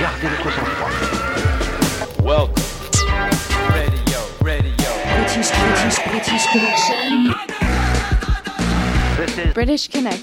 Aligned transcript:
Gardez 0.00 0.28
le 0.28 0.36
sang-froid. 0.50 0.90
Welcome. 2.24 2.64
Radio, 3.68 4.18
radio. 4.42 4.90
British, 5.14 5.50
British, 5.52 5.98
British 6.08 6.46
connection. 6.50 7.34
This 9.16 9.38
is 9.38 9.54
British 9.54 9.88
Connect. 9.88 10.22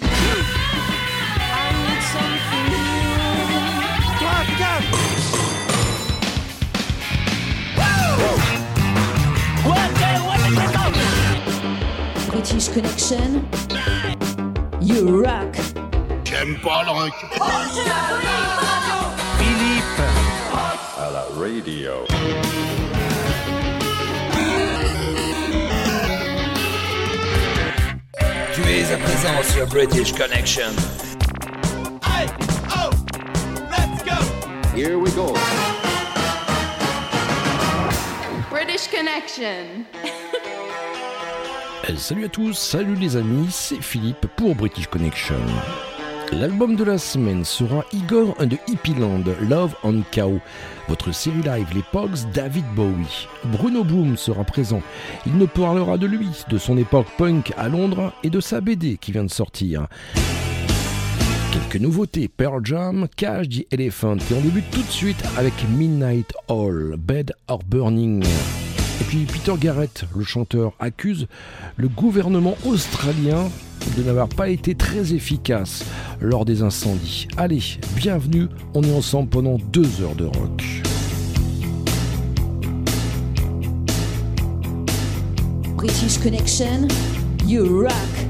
British 12.30 12.68
connection. 12.70 13.48
You 14.82 15.24
rock. 15.24 15.77
J'aime 16.48 16.60
pas 16.60 16.82
le 16.86 16.92
rock. 16.92 17.14
Philippe. 19.38 20.00
à 20.98 21.12
la 21.12 21.24
radio. 21.38 21.92
Tu 28.54 28.62
es 28.62 28.94
à 28.94 28.98
présent 28.98 29.44
sur 29.54 29.68
British 29.68 30.14
Connection. 30.14 30.72
Here 34.74 34.98
we 34.98 35.12
go. 35.16 35.34
British 38.50 38.88
Connection. 38.90 39.84
Euh, 41.90 41.96
Salut 41.98 42.26
à 42.26 42.30
tous, 42.30 42.54
salut 42.54 42.96
les 42.96 43.18
amis, 43.18 43.48
c'est 43.52 43.82
Philippe 43.82 44.28
pour 44.38 44.56
British 44.56 44.88
Connection. 44.88 45.36
L'album 46.34 46.76
de 46.76 46.84
la 46.84 46.98
semaine 46.98 47.46
sera 47.46 47.86
Igor 47.94 48.36
and 48.40 48.50
the 48.50 48.60
Hippie 48.68 48.94
Land, 48.94 49.24
Love 49.50 49.76
on 49.84 50.04
Cow. 50.12 50.40
Votre 50.90 51.14
série 51.14 51.42
live 51.42 51.68
Les 51.74 51.84
Pogs, 51.92 52.30
David 52.34 52.66
Bowie. 52.76 53.28
Bruno 53.46 53.84
Bloom 53.84 54.18
sera 54.18 54.44
présent. 54.44 54.82
Il 55.26 55.38
nous 55.38 55.48
parlera 55.48 55.98
de 55.98 56.06
lui, 56.06 56.30
de 56.50 56.58
son 56.58 56.78
époque 56.78 57.08
punk 57.18 57.54
à 57.58 57.70
Londres 57.70 58.14
et 58.24 58.30
de 58.30 58.40
sa 58.40 58.62
BD 58.62 58.98
qui 58.98 59.12
vient 59.12 59.24
de 59.24 59.32
sortir. 59.32 59.88
Quelques 61.54 61.82
nouveautés, 61.82 62.28
Pearl 62.28 62.64
Jam, 62.64 63.08
Cage 63.16 63.50
the 63.50 63.66
Elephant. 63.72 64.18
Et 64.18 64.34
on 64.36 64.42
débute 64.42 64.70
tout 64.70 64.84
de 64.84 64.92
suite 64.92 65.24
avec 65.38 65.54
Midnight 65.78 66.34
All, 66.50 66.96
Bed 66.98 67.34
or 67.48 67.60
Burning. 67.66 68.24
Et 69.00 69.04
puis 69.04 69.26
Peter 69.26 69.54
Garrett, 69.60 70.06
le 70.16 70.24
chanteur, 70.24 70.74
accuse 70.80 71.28
le 71.76 71.88
gouvernement 71.88 72.58
australien 72.66 73.50
de 73.96 74.04
n'avoir 74.04 74.28
pas 74.28 74.50
été 74.50 74.76
très 74.76 75.14
efficace 75.14 75.86
lors 76.20 76.46
des 76.46 76.64
incendies. 76.64 77.28
Allez, 77.38 77.62
bienvenue, 77.96 78.48
on 78.74 78.84
est 78.84 78.94
ensemble 78.94 79.30
pendant 79.30 79.58
deux 79.58 80.02
heures 80.02 80.16
de 80.16 80.26
rock. 80.26 80.64
British 85.76 86.18
connection. 86.18 86.88
You 87.46 87.84
rock. 87.84 88.27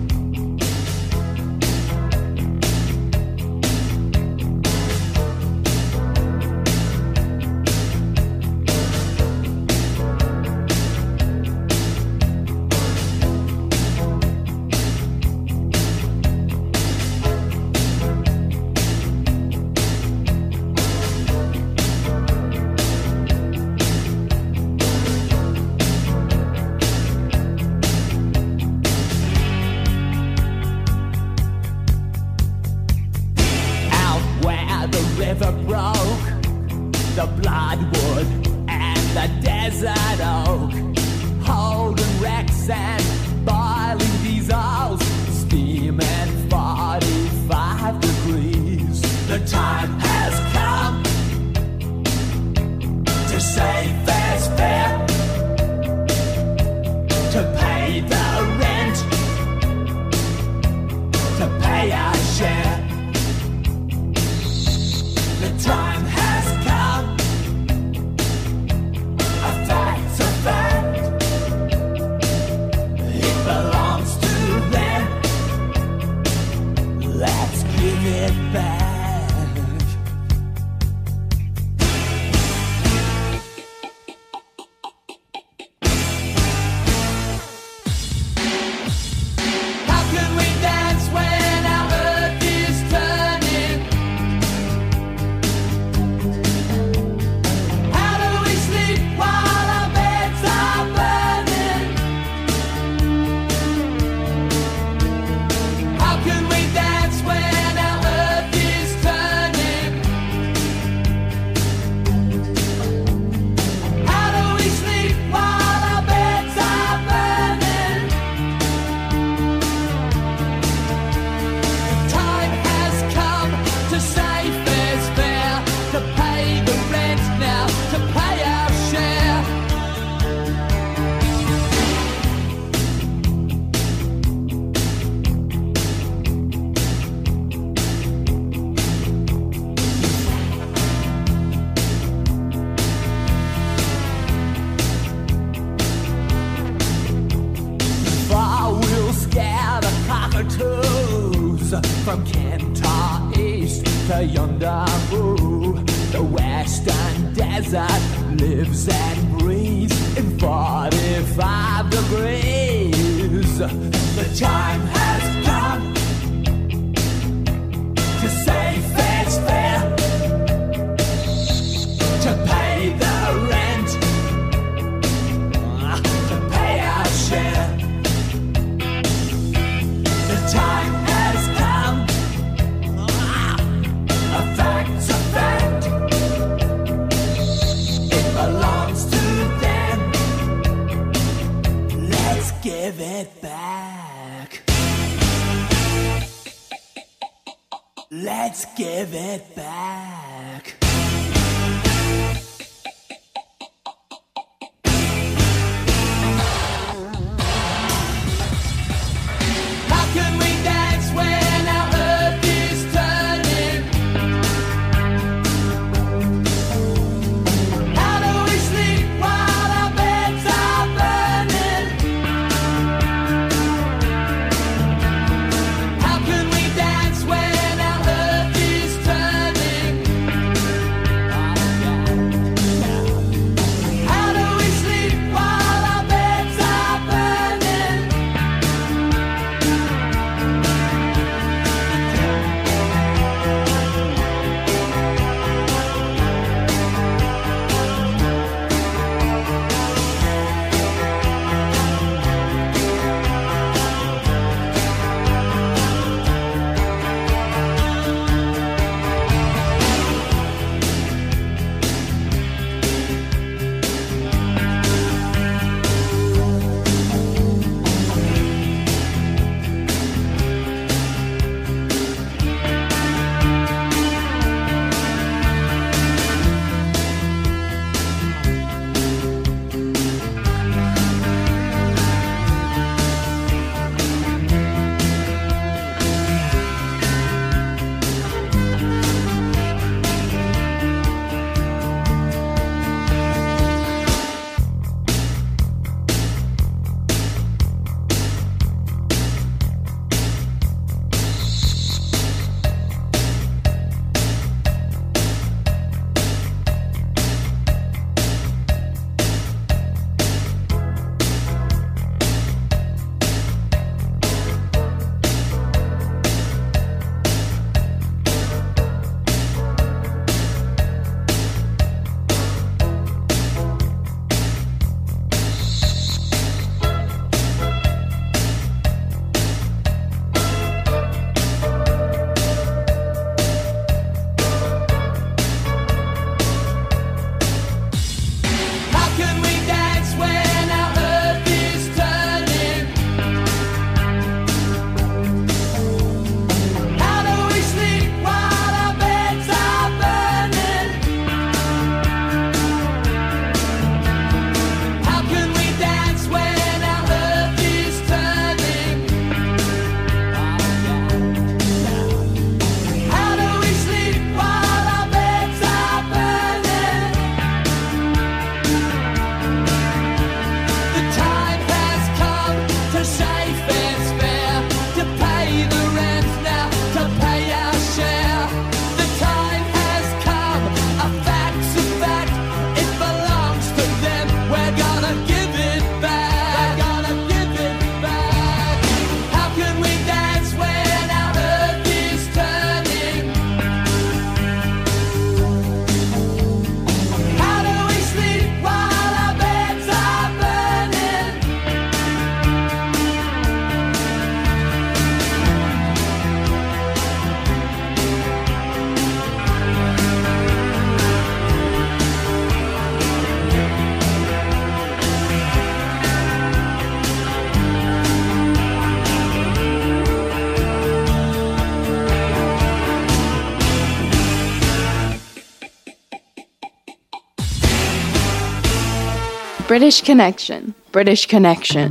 British 429.78 430.02
Connection. 430.02 430.74
British 430.92 431.28
Connection. 431.28 431.90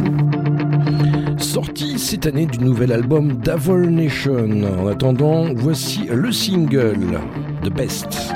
Sorti 1.38 2.00
cette 2.00 2.26
année 2.26 2.46
du 2.46 2.58
nouvel 2.58 2.90
album 2.90 3.36
Davor 3.36 3.78
Nation. 3.78 4.64
En 4.80 4.88
attendant, 4.88 5.54
voici 5.54 6.00
le 6.10 6.32
single 6.32 7.20
The 7.62 7.70
Best. 7.70 8.35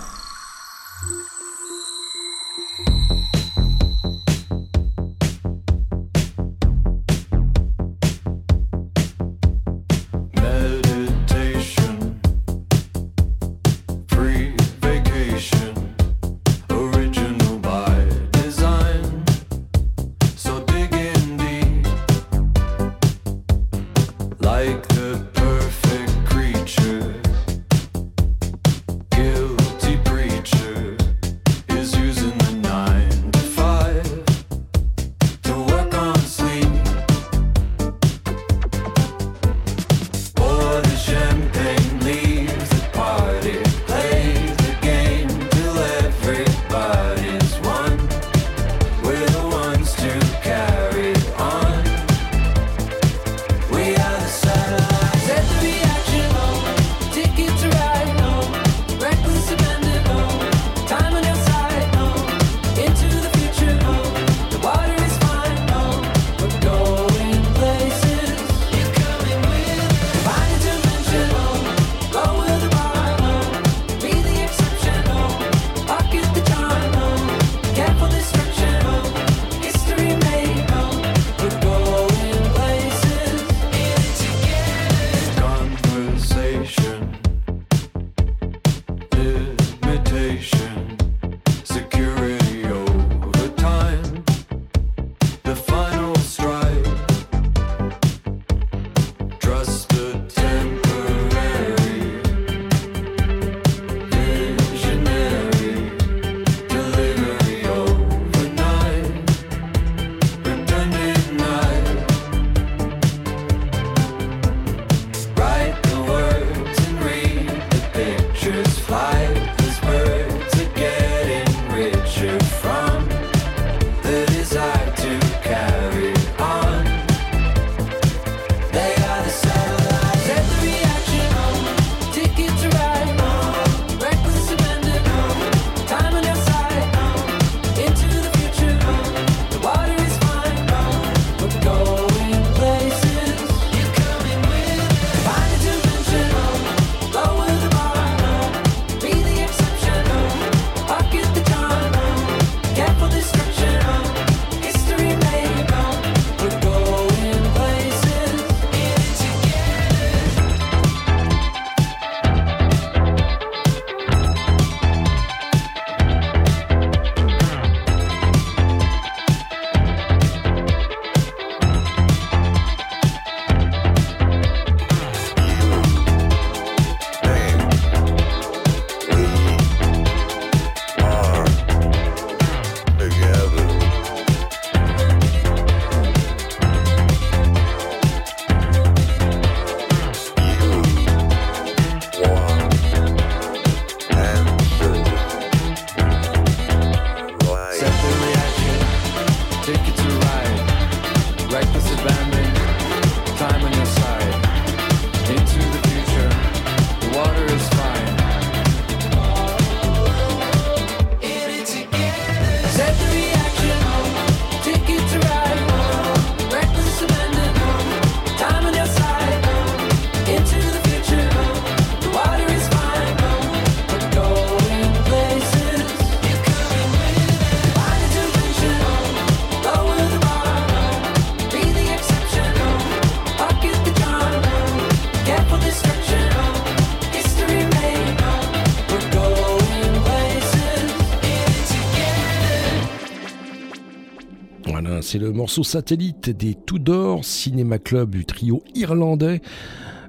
C'est 245.11 245.19
le 245.19 245.33
morceau 245.33 245.61
satellite 245.61 246.29
des 246.29 246.55
Tudor 246.55 247.25
Cinéma 247.25 247.79
Club 247.79 248.11
du 248.11 248.23
trio 248.23 248.63
irlandais. 248.75 249.41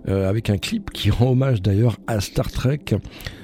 euh, 0.06 0.28
avec 0.28 0.48
un 0.48 0.58
clip 0.58 0.92
qui 0.92 1.10
rend 1.10 1.32
hommage 1.32 1.60
d'ailleurs 1.60 1.96
à 2.06 2.20
Star 2.20 2.52
Trek. 2.52 2.84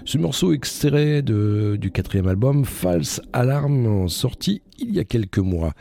Ce 0.04 0.18
morceau 0.18 0.52
extrait 0.52 1.20
du 1.22 1.90
quatrième 1.92 2.28
album, 2.28 2.64
False 2.64 3.20
Alarm, 3.32 4.08
sorti 4.08 4.62
il 4.78 4.94
y 4.94 5.00
a 5.00 5.04
quelques 5.04 5.38
mois. 5.38 5.72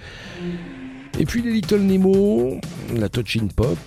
Et 1.20 1.26
puis 1.26 1.44
les 1.44 1.52
Little 1.52 1.82
Nemo, 1.82 2.60
la 2.96 3.08
Touching 3.08 3.52
Pop, 3.52 3.78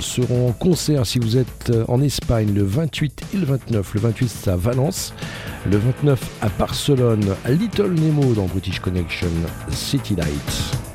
seront 0.00 0.48
en 0.48 0.52
concert 0.52 1.04
si 1.04 1.18
vous 1.18 1.36
êtes 1.36 1.70
en 1.86 2.00
Espagne 2.00 2.54
le 2.54 2.62
28 2.62 3.22
et 3.34 3.36
le 3.36 3.44
29. 3.44 3.92
Le 3.92 4.00
28 4.00 4.28
c'est 4.28 4.50
à 4.50 4.56
Valence, 4.56 5.12
le 5.70 5.76
29 5.76 6.38
à 6.40 6.48
Barcelone, 6.58 7.26
Little 7.46 7.92
Nemo 7.92 8.32
dans 8.32 8.46
British 8.46 8.80
Connection, 8.80 9.28
City 9.70 10.16
Lights. 10.16 10.85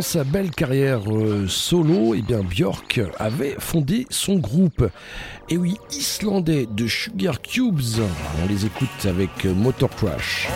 Sa 0.00 0.24
belle 0.24 0.50
carrière 0.50 1.00
euh, 1.10 1.46
solo, 1.48 2.14
eh 2.14 2.22
bien 2.22 2.42
Björk 2.42 3.00
avait 3.18 3.56
fondé 3.58 4.06
son 4.10 4.36
groupe. 4.36 4.88
Et 5.48 5.56
oui, 5.56 5.76
islandais 5.92 6.66
de 6.70 6.86
Sugar 6.86 7.40
Cubes. 7.40 7.80
On 8.42 8.48
les 8.48 8.66
écoute 8.66 8.88
avec 9.06 9.30
euh, 9.44 9.54
Motor 9.54 9.90
Crash. 9.90 10.48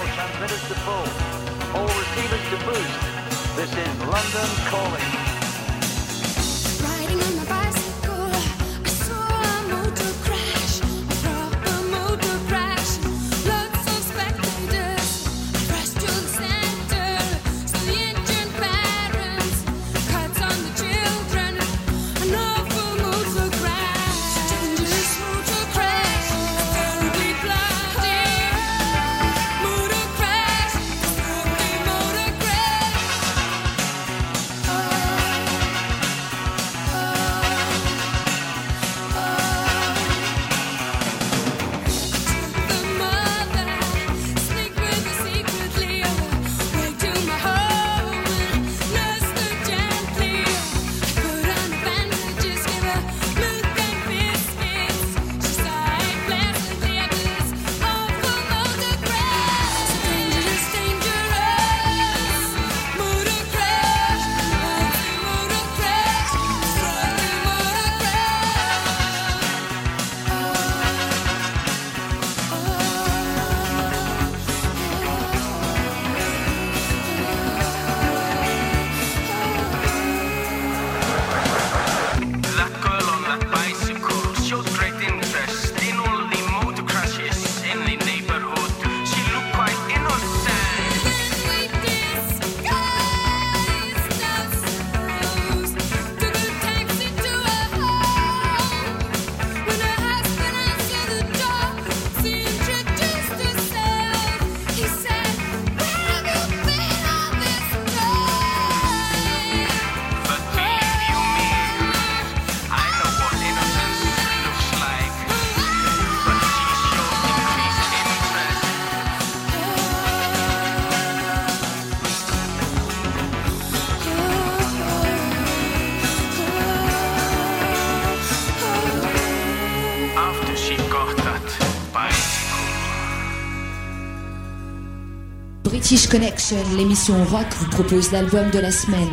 British 135.89 136.11
Connection, 136.11 136.59
l'émission 136.77 137.25
rock, 137.25 137.47
vous 137.61 137.71
propose 137.71 138.13
l'album 138.13 138.51
de 138.51 138.59
la 138.59 138.71
semaine. 138.71 139.09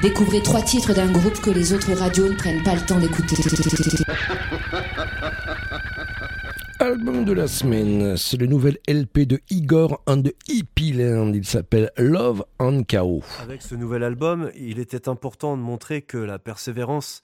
Découvrez 0.00 0.42
trois 0.42 0.62
titres 0.62 0.94
d'un 0.94 1.12
groupe 1.12 1.38
que 1.42 1.50
les 1.50 1.74
autres 1.74 1.92
radios 1.92 2.30
ne 2.30 2.34
prennent 2.34 2.62
pas 2.62 2.74
le 2.74 2.80
temps 2.80 2.98
d'écouter. 2.98 3.36
Album 6.80 7.26
de 7.26 7.32
la 7.34 7.46
semaine, 7.46 8.16
c'est 8.16 8.38
le 8.38 8.46
nouvel 8.46 8.78
LP 8.88 9.26
de 9.26 9.38
Igor 9.50 10.02
and 10.06 10.22
the 10.22 10.34
Hippie 10.48 10.94
Land. 10.94 11.34
Il 11.34 11.44
s'appelle 11.44 11.90
Love 11.98 12.42
and 12.58 12.84
Chaos. 12.84 13.22
Avec 13.42 13.60
ce 13.60 13.74
nouvel 13.74 14.02
album, 14.02 14.50
il 14.56 14.78
était 14.78 15.10
important 15.10 15.58
de 15.58 15.62
montrer 15.62 16.00
que 16.00 16.16
la 16.16 16.38
persévérance 16.38 17.20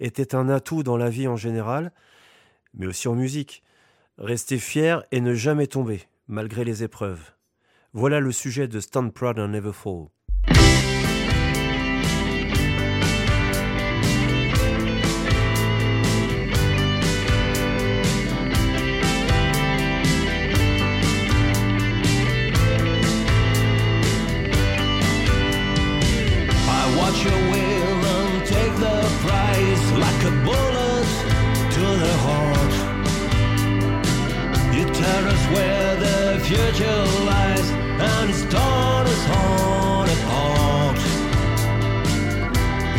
était 0.00 0.34
un 0.34 0.48
atout 0.48 0.82
dans 0.82 0.96
la 0.96 1.10
vie 1.10 1.28
en 1.28 1.36
général, 1.36 1.92
mais 2.72 2.86
aussi 2.86 3.08
en 3.08 3.14
musique. 3.14 3.62
Rester 4.16 4.56
fier 4.56 5.04
et 5.12 5.20
ne 5.20 5.34
jamais 5.34 5.66
tomber, 5.66 6.08
malgré 6.28 6.64
les 6.64 6.82
épreuves. 6.82 7.20
Voilà 7.94 8.20
le 8.20 8.32
sujet 8.32 8.68
de 8.68 8.80
Stand 8.80 9.12
Proud 9.12 9.38
and 9.38 9.48
Never 9.48 9.72
Fall. 9.72 10.08
Future 36.48 37.57
torn 39.28 40.08
apart. 40.16 40.98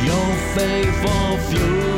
Your 0.07 0.29
faithful 0.55 1.37
fuel. 1.49 1.88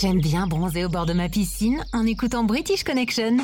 J'aime 0.00 0.20
bien 0.20 0.46
bronzer 0.46 0.86
au 0.86 0.88
bord 0.88 1.04
de 1.04 1.12
ma 1.12 1.28
piscine 1.28 1.84
en 1.92 2.06
écoutant 2.06 2.42
British 2.42 2.84
Connection. 2.84 3.36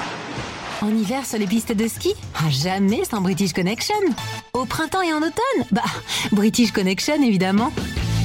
En 0.81 0.89
hiver, 0.89 1.27
sur 1.27 1.39
les 1.39 1.47
pistes 1.47 1.73
de 1.73 1.87
ski, 1.87 2.15
ah, 2.35 2.49
jamais 2.49 3.05
sans 3.05 3.21
British 3.21 3.53
Connection. 3.53 3.95
Au 4.55 4.65
printemps 4.65 5.03
et 5.03 5.13
en 5.13 5.19
automne, 5.19 5.67
bah, 5.71 5.83
British 6.33 6.73
Connection 6.73 7.23
évidemment. 7.23 7.73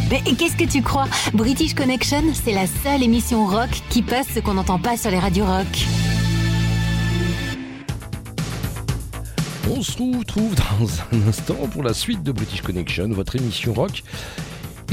Mais 0.10 0.22
qu'est-ce 0.22 0.56
que 0.56 0.64
tu 0.64 0.82
crois? 0.82 1.08
British 1.34 1.74
Connection, 1.74 2.24
c'est 2.34 2.54
la 2.54 2.68
seule 2.68 3.04
émission 3.04 3.46
rock 3.46 3.70
qui 3.90 4.02
passe 4.02 4.28
ce 4.34 4.40
qu'on 4.40 4.54
n'entend 4.54 4.80
pas 4.80 4.96
sur 4.96 5.12
les 5.12 5.20
radios 5.20 5.46
rock. 5.46 5.86
On 9.70 9.82
se 9.82 9.98
retrouve 9.98 10.56
dans 10.56 10.88
un 11.18 11.28
instant 11.28 11.68
pour 11.72 11.84
la 11.84 11.94
suite 11.94 12.24
de 12.24 12.32
British 12.32 12.62
Connection, 12.62 13.10
votre 13.10 13.36
émission 13.36 13.74
rock. 13.74 14.04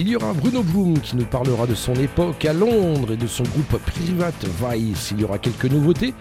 Il 0.00 0.08
y 0.08 0.14
aura 0.14 0.32
Bruno 0.32 0.62
Bloom 0.62 1.00
qui 1.00 1.16
nous 1.16 1.24
parlera 1.24 1.66
de 1.66 1.74
son 1.74 1.92
époque 1.94 2.44
à 2.44 2.52
Londres 2.52 3.14
et 3.14 3.16
de 3.16 3.26
son 3.26 3.42
groupe 3.42 3.78
Private 3.78 4.44
Vice. 4.44 5.10
Il 5.10 5.22
y 5.22 5.24
aura 5.24 5.38
quelques 5.38 5.64
nouveautés 5.64 6.14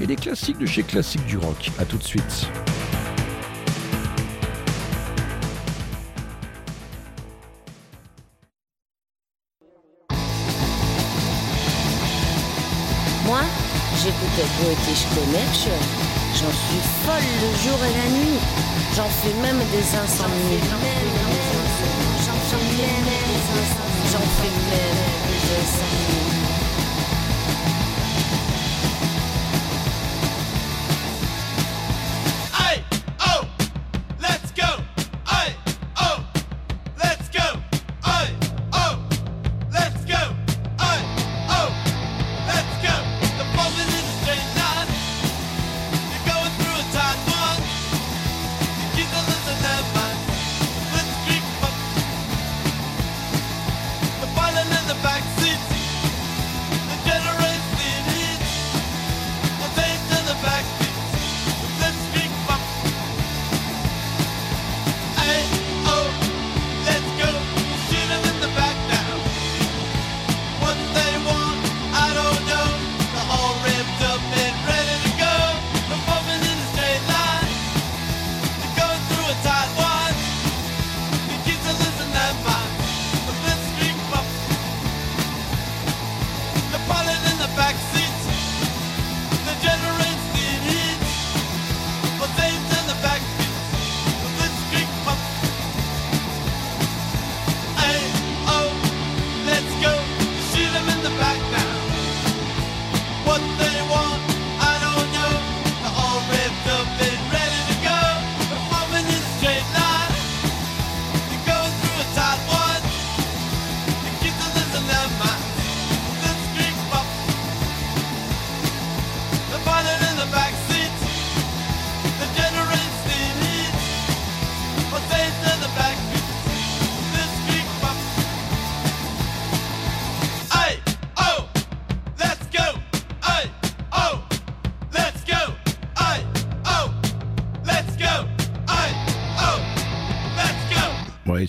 et 0.00 0.06
des 0.06 0.16
classiques 0.16 0.56
de 0.56 0.64
chez 0.64 0.82
Classique 0.82 1.26
du 1.26 1.36
Rock. 1.36 1.70
A 1.78 1.84
tout 1.84 1.98
de 1.98 2.02
suite. 2.02 2.48
Moi, 13.26 13.42
j'écoutais 14.02 14.48
British 14.62 15.04
Connection. 15.14 15.76
J'en 16.36 16.50
suis 16.50 16.80
folle 17.04 17.30
le 17.42 17.68
jour 17.68 17.78
et 17.84 17.92
la 17.98 18.08
nuit. 18.16 18.38
J'en 18.96 19.04
fais 19.04 19.34
même 19.42 19.58
des 19.58 19.94
insomnies. 19.94 21.59
J'en 24.12 24.18
fais 24.18 24.50
même 24.50 25.00
des 25.28 25.44
insomnies. 25.60 26.29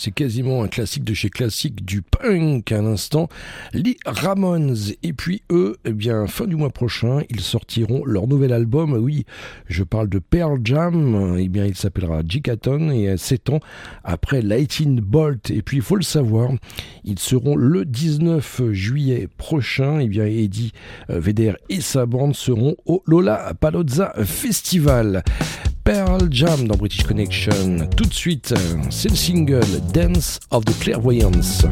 C'est 0.01 0.09
quasiment 0.09 0.63
un 0.63 0.67
classique 0.67 1.03
de 1.03 1.13
chez 1.13 1.29
classique 1.29 1.85
du 1.85 2.01
punk 2.01 2.71
à 2.71 2.81
l'instant. 2.81 3.29
Les 3.71 3.97
Ramones. 4.03 4.75
Et 5.03 5.13
puis 5.13 5.43
eux, 5.51 5.77
eh 5.85 5.93
bien, 5.93 6.25
fin 6.25 6.45
du 6.45 6.55
mois 6.55 6.71
prochain, 6.71 7.19
ils 7.29 7.41
sortiront 7.41 8.03
leur 8.03 8.25
nouvel 8.25 8.51
album. 8.51 8.93
Oui, 8.93 9.27
je 9.67 9.83
parle 9.83 10.09
de 10.09 10.17
Pearl 10.17 10.59
Jam. 10.63 11.37
Eh 11.37 11.47
bien, 11.49 11.67
il 11.67 11.75
s'appellera 11.75 12.23
Gigaton 12.27 12.89
et 12.89 13.15
7 13.15 13.51
ans 13.51 13.59
après 14.03 14.41
Lightning 14.41 14.99
Bolt. 14.99 15.51
Et 15.51 15.61
puis, 15.61 15.77
il 15.77 15.83
faut 15.83 15.97
le 15.97 16.01
savoir, 16.01 16.49
ils 17.03 17.19
seront 17.19 17.55
le 17.55 17.85
19 17.85 18.71
juillet 18.71 19.29
prochain. 19.37 19.99
Eh 19.99 20.07
bien, 20.07 20.25
Eddie 20.25 20.71
Vedder 21.09 21.53
et 21.69 21.79
sa 21.79 22.07
bande 22.07 22.35
seront 22.35 22.75
au 22.87 23.03
Lola 23.05 23.53
Palozza 23.53 24.13
Festival. 24.23 25.23
Pearl 25.83 26.27
Jam 26.31 26.67
dans 26.67 26.75
British 26.75 27.03
Connection. 27.03 27.87
Tout 27.95 28.05
de 28.05 28.13
suite, 28.13 28.53
euh, 28.55 28.81
c'est 28.89 29.09
le 29.09 29.15
single 29.15 29.65
Dance 29.93 30.39
of 30.51 30.65
the 30.65 30.77
Clairvoyance. 30.79 31.65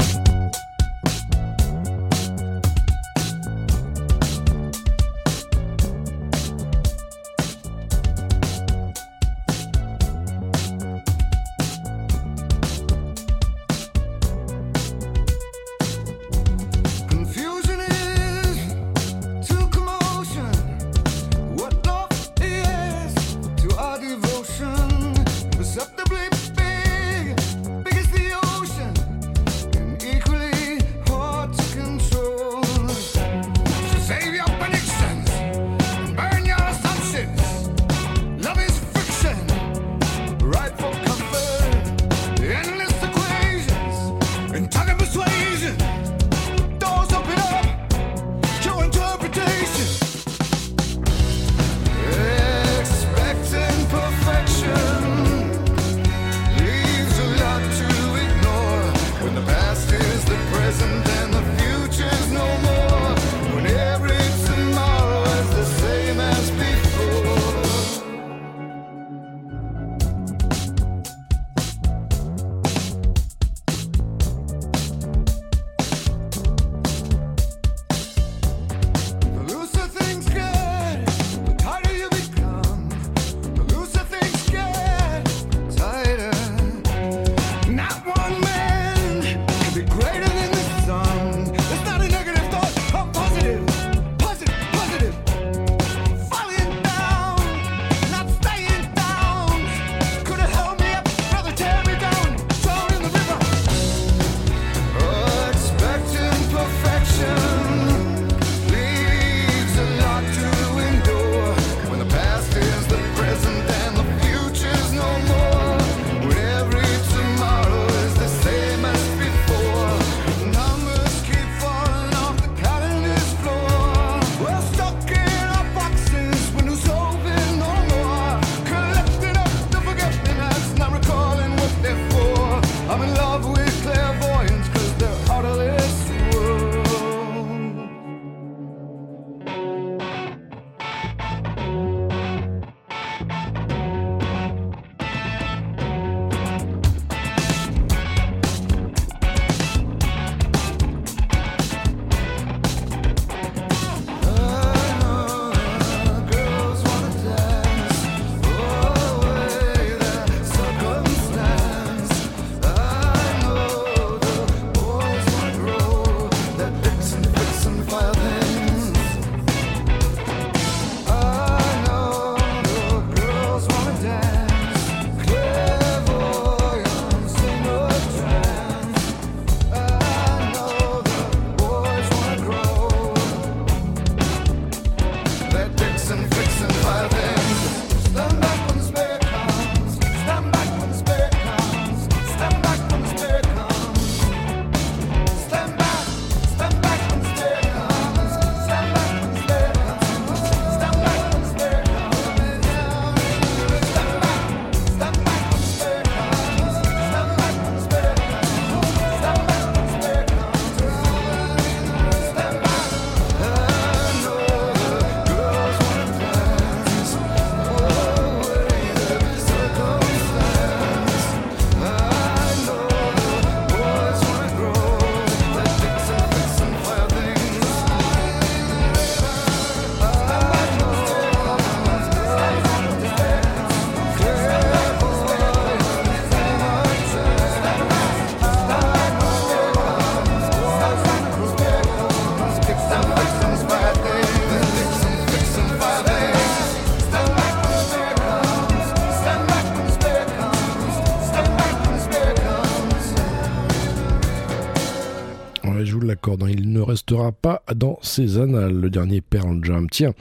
Pas 257.41 257.63
dans 257.75 257.97
ses 258.01 258.37
annales, 258.37 258.73
le 258.73 258.89
dernier 258.89 259.21
Pearl 259.21 259.59
Jam. 259.63 259.89
Tiens, 259.89 260.13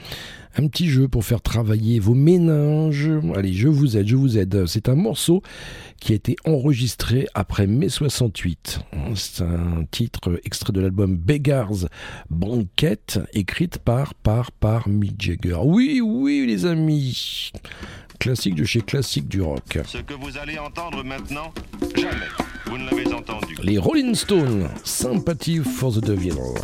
un 0.57 0.66
petit 0.68 0.89
jeu 0.89 1.09
pour 1.09 1.24
faire 1.24 1.41
travailler 1.41 2.01
vos 2.01 2.14
méninges. 2.14 3.11
Allez, 3.34 3.53
je 3.53 3.68
vous 3.68 3.97
aide, 3.97 4.09
je 4.09 4.16
vous 4.16 4.39
aide. 4.39 4.66
C'est 4.66 4.89
un 4.89 4.95
morceau 4.95 5.43
qui 6.01 6.12
a 6.12 6.14
été 6.16 6.36
enregistré 6.45 7.26
après 7.34 7.66
mai 7.66 7.89
68. 7.89 8.80
C'est 9.14 9.43
un 9.43 9.84
titre 9.91 10.41
extrait 10.45 10.72
de 10.72 10.80
l'album 10.80 11.16
Beggars 11.16 11.89
Banquet, 12.30 12.99
écrite 13.32 13.78
par, 13.78 14.14
par, 14.14 14.51
par 14.53 14.89
Mick 14.89 15.20
Jagger. 15.20 15.59
Oui, 15.62 16.01
oui, 16.03 16.45
les 16.47 16.66
amis. 16.66 17.53
Classique 18.18 18.55
de 18.55 18.64
chez 18.64 18.80
Classique 18.80 19.28
du 19.28 19.43
Rock. 19.43 19.78
Ce 19.86 19.99
que 19.99 20.14
vous 20.14 20.39
allez 20.39 20.59
entendre 20.59 21.05
maintenant, 21.05 21.53
jamais 21.95 22.47
Les 23.62 23.79
Rolling 23.79 24.14
Stones, 24.14 24.69
Sympathy 24.85 25.59
for 25.59 25.93
the 25.93 26.01
Devil. 26.01 26.55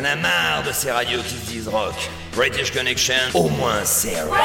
En 0.00 0.04
a 0.04 0.16
marre 0.16 0.62
de 0.66 0.72
ces 0.72 0.90
radios 0.90 1.20
qui 1.22 1.34
se 1.34 1.50
disent 1.50 1.68
rock. 1.68 1.94
British 2.34 2.72
Connection, 2.72 3.14
au 3.34 3.48
moins 3.48 3.84
c'est 3.84 4.22
rock. 4.22 4.38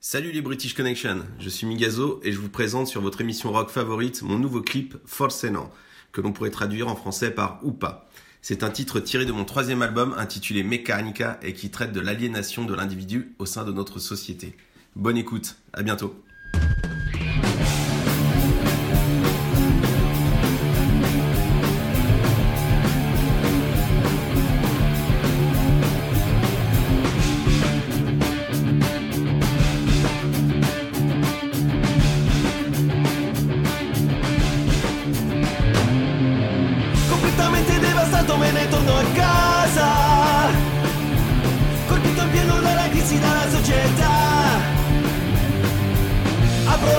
Salut 0.00 0.30
les 0.32 0.40
British 0.40 0.74
Connection, 0.74 1.24
je 1.40 1.48
suis 1.48 1.66
Migazo 1.66 2.20
et 2.22 2.32
je 2.32 2.38
vous 2.38 2.48
présente 2.48 2.86
sur 2.86 3.00
votre 3.00 3.20
émission 3.20 3.50
rock 3.50 3.70
favorite 3.70 4.22
mon 4.22 4.38
nouveau 4.38 4.60
clip 4.60 4.96
Forcément, 5.04 5.70
que 6.12 6.20
l'on 6.20 6.32
pourrait 6.32 6.50
traduire 6.50 6.88
en 6.88 6.96
français 6.96 7.30
par 7.30 7.60
ou 7.62 7.72
pas. 7.72 8.05
C'est 8.48 8.62
un 8.62 8.70
titre 8.70 9.00
tiré 9.00 9.26
de 9.26 9.32
mon 9.32 9.44
troisième 9.44 9.82
album 9.82 10.14
intitulé 10.16 10.62
Mechanica 10.62 11.40
et 11.42 11.52
qui 11.52 11.68
traite 11.72 11.90
de 11.90 11.98
l'aliénation 11.98 12.64
de 12.64 12.74
l'individu 12.74 13.34
au 13.40 13.44
sein 13.44 13.64
de 13.64 13.72
notre 13.72 13.98
société. 13.98 14.56
Bonne 14.94 15.16
écoute, 15.16 15.56
à 15.72 15.82
bientôt. 15.82 16.14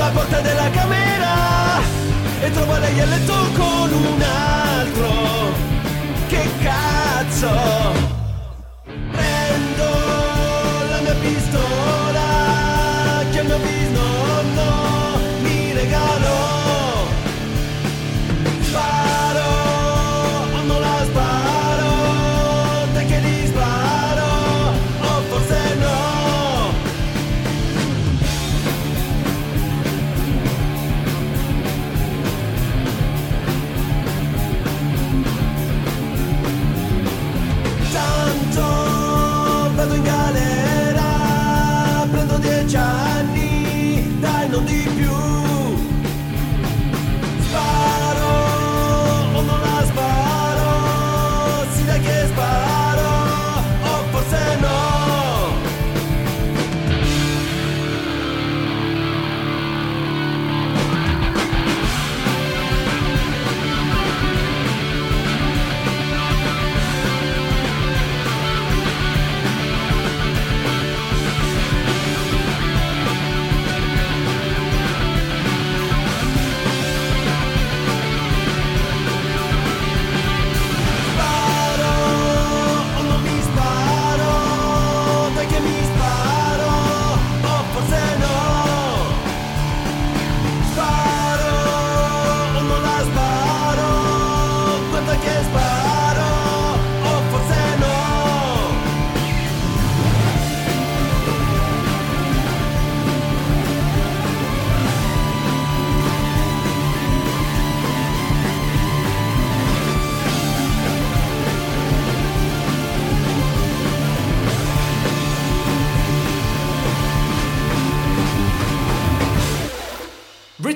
Apro 0.08 0.22
la 0.22 0.26
porta 0.26 0.40
della 0.40 0.70
camera 0.70 1.82
E 2.40 2.52
trovo 2.52 2.78
lei 2.78 3.00
a 3.02 3.06
letto 3.06 3.34
con 3.56 3.92
un 3.92 4.22
altro. 4.22 5.54
Che 6.28 6.50
cazzo 6.62 8.07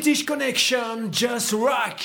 British 0.02 0.26
Connection, 0.26 1.12
just 1.12 1.54
rock. 1.54 2.02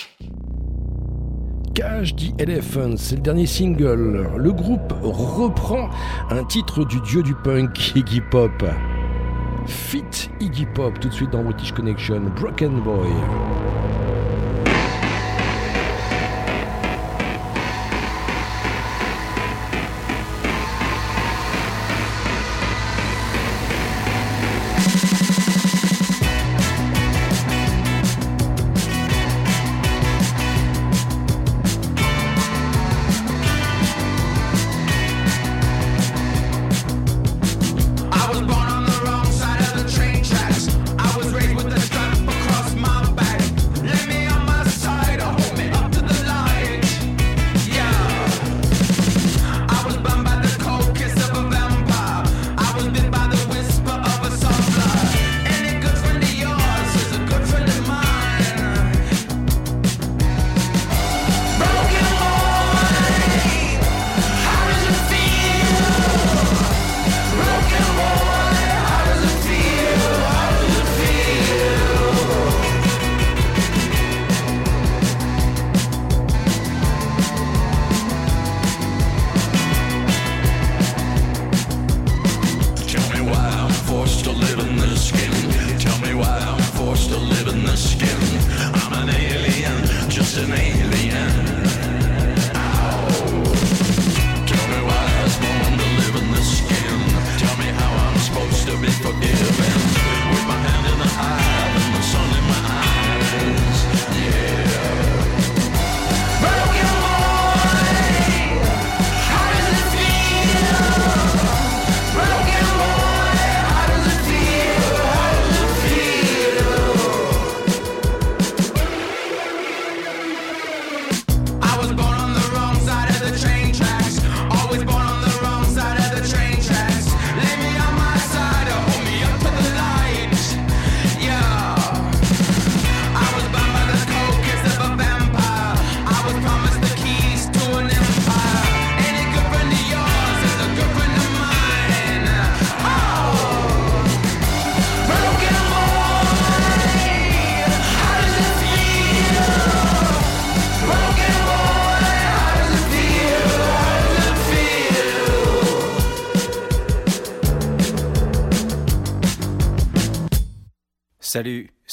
Cage 1.75 2.15
the 2.17 2.39
Elephant, 2.39 2.99
c'est 2.99 3.17
le 3.17 3.23
dernier 3.23 3.47
single. 3.47 4.29
Le 4.37 4.53
groupe 4.53 4.93
reprend 5.03 5.89
un 6.29 6.45
titre 6.45 6.85
du 6.85 7.01
dieu 7.01 7.23
du 7.23 7.35
punk, 7.35 7.93
Iggy 7.97 8.21
Pop. 8.21 8.63
Fit 9.67 10.29
Iggy 10.41 10.67
Pop, 10.75 11.01
tout 11.01 11.09
de 11.09 11.15
suite 11.15 11.31
dans 11.31 11.43
British 11.43 11.73
Connection, 11.73 12.21
Broken 12.39 12.83
Boy. 12.83 13.09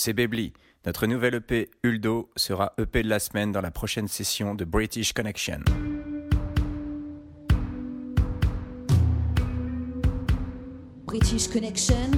C'est 0.03 0.11
Bebli. 0.11 0.51
Notre 0.85 1.07
nouvelle 1.07 1.35
EP 1.35 1.71
Uldo 1.81 2.29
sera 2.35 2.73
EP 2.77 3.03
de 3.03 3.07
la 3.07 3.19
semaine 3.19 3.53
dans 3.53 3.61
la 3.61 3.71
prochaine 3.71 4.09
session 4.09 4.53
de 4.53 4.65
British 4.65 5.13
Connection. 5.13 5.59
British 11.05 11.47
Connection, 11.47 12.11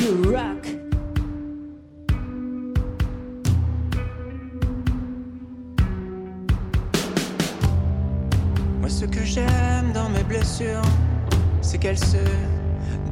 you 0.00 0.32
rock. 0.32 0.66
Moi, 8.80 8.88
ce 8.88 9.04
que 9.04 9.22
j'aime 9.22 9.92
dans 9.94 10.08
mes 10.08 10.24
blessures, 10.24 10.82
c'est 11.60 11.78
qu'elles 11.78 11.96
se 11.96 12.24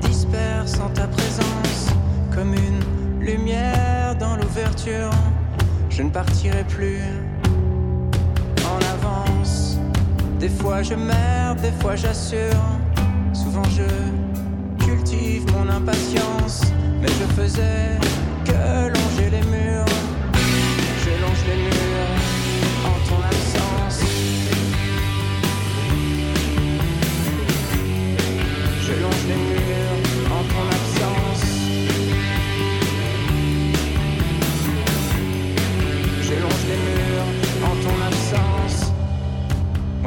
dispersent 0.01 0.81
en 0.81 0.91
ta 0.91 1.07
présence, 1.07 1.91
comme 2.35 2.55
une 2.55 3.10
lumière 3.21 4.17
dans 4.19 4.37
l'ouverture. 4.37 5.11
Je 5.89 6.03
ne 6.03 6.11
partirai 6.11 6.65
plus 6.65 7.03
en 8.65 8.79
avance. 8.95 9.79
Des 10.39 10.49
fois 10.49 10.83
je 10.83 10.95
merde, 10.95 11.61
des 11.61 11.73
fois 11.81 11.97
j'assure. 11.97 12.65
Souvent 13.33 13.65
je 13.65 14.85
cultive 14.85 15.45
mon 15.53 15.69
impatience, 15.69 16.63
mais 17.01 17.09
je 17.09 17.27
faisais 17.41 17.99
que 18.45 18.89
longer 18.89 19.31
les 19.31 19.45
murs. 19.51 19.85
Je 21.05 21.11
longe 21.23 21.45
les 21.47 21.63
murs 21.63 22.17
en 22.87 23.09
ton 23.09 23.21
absence. 23.23 24.01
Je 28.81 28.93
longe 28.93 29.25
les 29.29 29.37
murs 29.37 30.00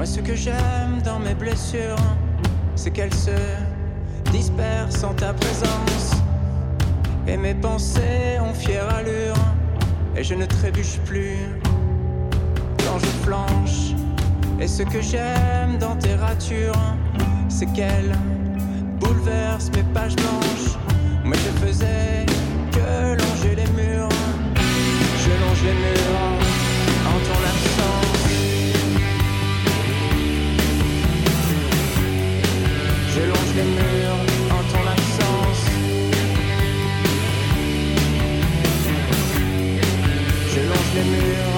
Moi, 0.04 0.12
ce 0.12 0.20
que 0.20 0.36
j'aime 0.36 1.01
dans 1.06 1.18
mes 1.18 1.34
blessures, 1.34 1.95
c'est 2.76 2.91
qu'elles 2.91 3.14
se 3.14 3.32
dispersent 4.34 5.01
en 5.06 5.14
ta 5.14 5.32
présence. 5.32 6.12
Et 7.26 7.38
mes 7.38 7.54
pensées 7.54 8.38
ont 8.41 8.54
fière 8.54 8.93
allure, 8.93 9.38
et 10.18 10.22
je 10.22 10.34
ne 10.36 10.45
trébuche 10.45 10.97
plus 11.06 11.38
quand 12.80 12.99
je 12.99 13.06
flanche. 13.24 13.95
Et 14.60 14.68
ce 14.68 14.84
que 14.84 14.99
j'aime 14.99 15.78
dans 15.80 15.95
tes 15.95 16.16
ratures, 16.16 16.84
c'est 17.47 17.68
qu'elles 17.68 18.14
bouleversent 18.99 19.72
mes 19.74 19.84
pages 19.93 20.18
blanches. 20.18 20.76
Moi 21.24 21.38
je 21.38 21.66
faisais 21.66 22.26
que 22.74 23.16
longer 23.22 23.56
les 23.56 23.72
murs. 23.82 24.10
Je 25.24 25.30
longe 25.30 25.64
les 25.64 25.74
murs 25.74 26.12
les 40.95 41.04
murs 41.04 41.53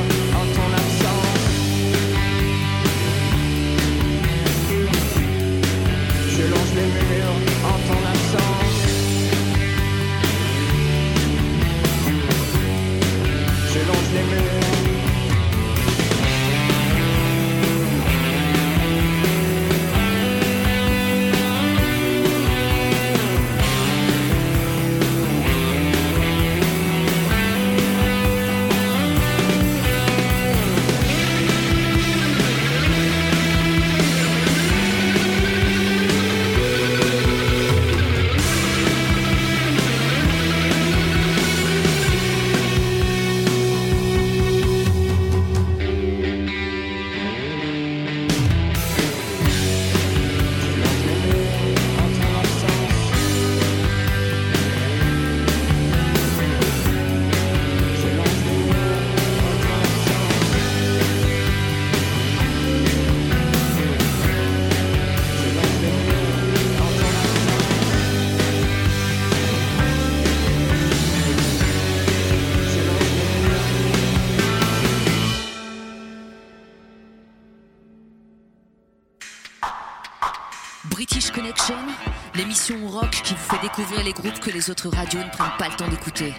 que 84.45 84.51
les 84.51 84.69
autres 84.69 84.89
radios 84.89 85.23
ne 85.23 85.29
prennent 85.29 85.57
pas 85.57 85.69
le 85.69 85.75
temps 85.75 85.87
d'écouter. 85.87 86.31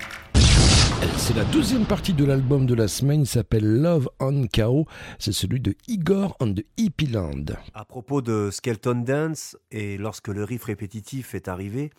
C'est 1.19 1.35
la 1.35 1.45
deuxième 1.45 1.87
partie 1.87 2.13
de 2.13 2.25
l'album 2.25 2.65
de 2.65 2.75
la 2.75 2.87
semaine, 2.87 3.23
il 3.23 3.27
s'appelle 3.27 3.81
Love 3.81 4.09
on 4.21 4.47
Chaos, 4.47 4.87
c'est 5.19 5.33
celui 5.33 5.59
de 5.59 5.75
Igor 5.89 6.37
and 6.39 6.55
the 6.55 6.65
Hippie 6.77 7.09
Land. 7.09 7.47
À 7.75 7.85
propos 7.85 8.23
de 8.23 8.51
Skeleton 8.53 9.03
Dance, 9.05 9.57
et 9.73 9.99
lorsque 9.99 10.29
le 10.29 10.45
riff 10.45 10.65
répétitif 10.65 11.35
est 11.35 11.49
arrivé, 11.49 11.91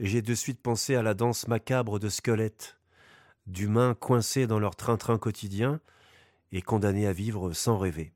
j'ai 0.00 0.20
de 0.20 0.34
suite 0.34 0.60
pensé 0.60 0.96
à 0.96 1.02
la 1.02 1.14
danse 1.14 1.46
macabre 1.46 2.00
de 2.00 2.08
squelettes, 2.08 2.76
d'humains 3.46 3.94
coincés 3.94 4.48
dans 4.48 4.58
leur 4.58 4.74
train-train 4.74 5.18
quotidien 5.18 5.78
et 6.50 6.60
condamnés 6.60 7.06
à 7.06 7.12
vivre 7.12 7.52
sans 7.52 7.78
rêver. 7.78 8.12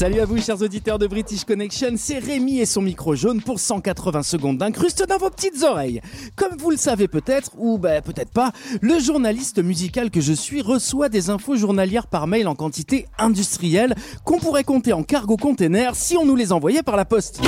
Salut 0.00 0.20
à 0.20 0.24
vous, 0.24 0.38
chers 0.38 0.62
auditeurs 0.62 0.98
de 0.98 1.06
British 1.06 1.44
Connection, 1.44 1.90
c'est 1.98 2.20
Rémi 2.20 2.58
et 2.58 2.64
son 2.64 2.80
micro 2.80 3.14
jaune 3.14 3.42
pour 3.42 3.60
180 3.60 4.22
secondes 4.22 4.56
d'incruste 4.56 5.06
dans 5.06 5.18
vos 5.18 5.28
petites 5.28 5.62
oreilles. 5.62 6.00
Comme 6.36 6.56
vous 6.56 6.70
le 6.70 6.78
savez 6.78 7.06
peut-être, 7.06 7.50
ou 7.58 7.76
bah, 7.76 8.00
peut-être 8.00 8.30
pas, 8.30 8.52
le 8.80 8.98
journaliste 8.98 9.62
musical 9.62 10.10
que 10.10 10.22
je 10.22 10.32
suis 10.32 10.62
reçoit 10.62 11.10
des 11.10 11.28
infos 11.28 11.56
journalières 11.56 12.06
par 12.06 12.26
mail 12.26 12.48
en 12.48 12.54
quantité 12.54 13.08
industrielle 13.18 13.94
qu'on 14.24 14.38
pourrait 14.38 14.64
compter 14.64 14.94
en 14.94 15.02
cargo 15.02 15.36
container 15.36 15.94
si 15.94 16.16
on 16.16 16.24
nous 16.24 16.34
les 16.34 16.50
envoyait 16.50 16.82
par 16.82 16.96
la 16.96 17.04
poste. 17.04 17.42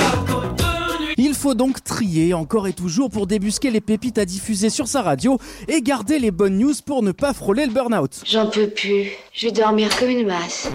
Il 1.17 1.33
faut 1.33 1.53
donc 1.53 1.83
trier 1.83 2.33
encore 2.33 2.67
et 2.67 2.73
toujours 2.73 3.09
pour 3.09 3.27
débusquer 3.27 3.69
les 3.69 3.81
pépites 3.81 4.17
à 4.17 4.25
diffuser 4.25 4.69
sur 4.69 4.87
sa 4.87 5.01
radio 5.01 5.37
et 5.67 5.81
garder 5.81 6.19
les 6.19 6.31
bonnes 6.31 6.57
news 6.57 6.73
pour 6.85 7.03
ne 7.03 7.11
pas 7.11 7.33
frôler 7.33 7.65
le 7.65 7.71
burn-out. 7.71 8.21
J'en 8.25 8.47
peux 8.47 8.67
plus. 8.67 9.11
Je 9.33 9.47
vais 9.47 9.51
dormir 9.51 9.95
comme 9.97 10.09
une 10.09 10.25
masse. 10.25 10.69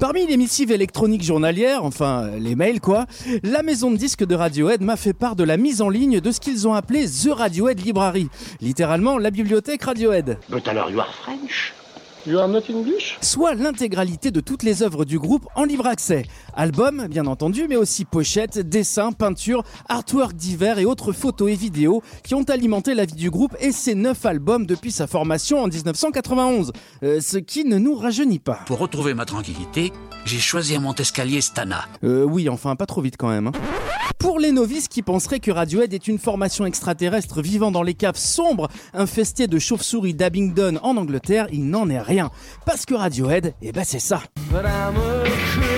Parmi 0.00 0.26
les 0.26 0.36
missives 0.36 0.72
électroniques 0.72 1.22
journalières, 1.22 1.84
enfin 1.84 2.30
les 2.38 2.54
mails 2.54 2.80
quoi, 2.80 3.06
la 3.42 3.62
maison 3.62 3.90
de 3.90 3.96
disques 3.96 4.24
de 4.24 4.34
Radiohead 4.34 4.82
m'a 4.82 4.96
fait 4.96 5.12
part 5.12 5.36
de 5.36 5.44
la 5.44 5.56
mise 5.56 5.82
en 5.82 5.88
ligne 5.88 6.20
de 6.20 6.30
ce 6.32 6.40
qu'ils 6.40 6.66
ont 6.66 6.74
appelé 6.74 7.06
The 7.06 7.30
Radiohead 7.30 7.80
Library, 7.84 8.28
littéralement 8.60 9.18
la 9.18 9.30
bibliothèque 9.30 9.82
Radiohead. 9.82 10.38
But 10.48 10.66
alors 10.68 10.90
you 10.90 11.00
are 11.00 11.14
French 11.22 11.74
You 12.26 12.38
are 12.38 12.48
not 12.48 12.62
English? 12.70 13.18
Soit 13.20 13.54
l'intégralité 13.54 14.30
de 14.30 14.40
toutes 14.40 14.62
les 14.62 14.82
œuvres 14.82 15.04
du 15.04 15.18
groupe 15.18 15.46
en 15.56 15.64
libre 15.64 15.86
accès. 15.86 16.24
Albums, 16.54 17.06
bien 17.08 17.26
entendu, 17.26 17.66
mais 17.68 17.76
aussi 17.76 18.06
pochettes, 18.06 18.58
dessins, 18.58 19.12
peintures, 19.12 19.62
artworks 19.90 20.32
divers 20.32 20.78
et 20.78 20.86
autres 20.86 21.12
photos 21.12 21.50
et 21.50 21.54
vidéos 21.54 22.02
qui 22.22 22.34
ont 22.34 22.44
alimenté 22.44 22.94
la 22.94 23.04
vie 23.04 23.14
du 23.14 23.30
groupe 23.30 23.54
et 23.60 23.72
ses 23.72 23.94
neuf 23.94 24.24
albums 24.24 24.64
depuis 24.64 24.90
sa 24.90 25.06
formation 25.06 25.60
en 25.60 25.68
1991. 25.68 26.72
Euh, 27.02 27.20
ce 27.20 27.36
qui 27.36 27.66
ne 27.66 27.76
nous 27.76 27.94
rajeunit 27.94 28.38
pas. 28.38 28.60
Pour 28.64 28.78
retrouver 28.78 29.12
ma 29.12 29.26
tranquillité, 29.26 29.92
j'ai 30.24 30.38
choisi 30.38 30.74
un 30.76 30.80
Montescalier 30.80 31.40
Stana. 31.40 31.84
Euh, 32.02 32.24
oui, 32.24 32.48
enfin, 32.48 32.76
pas 32.76 32.86
trop 32.86 33.00
vite 33.00 33.16
quand 33.18 33.28
même. 33.28 33.48
hein. 33.48 33.52
Pour 34.18 34.38
les 34.38 34.52
novices 34.52 34.88
qui 34.88 35.02
penseraient 35.02 35.40
que 35.40 35.50
Radiohead 35.50 35.92
est 35.92 36.08
une 36.08 36.18
formation 36.18 36.64
extraterrestre 36.66 37.42
vivant 37.42 37.70
dans 37.70 37.82
les 37.82 37.94
caves 37.94 38.16
sombres 38.16 38.68
infestées 38.94 39.46
de 39.48 39.58
chauves-souris 39.58 40.14
d'Abingdon 40.14 40.78
en 40.82 40.96
Angleterre, 40.96 41.46
il 41.52 41.68
n'en 41.68 41.88
est 41.90 42.00
rien. 42.00 42.30
Parce 42.64 42.86
que 42.86 42.94
Radiohead, 42.94 43.54
eh 43.60 43.72
ben 43.72 43.84
c'est 43.84 43.98
ça. 43.98 44.22
But 44.50 44.62
I'm 44.64 44.96
a 44.96 45.73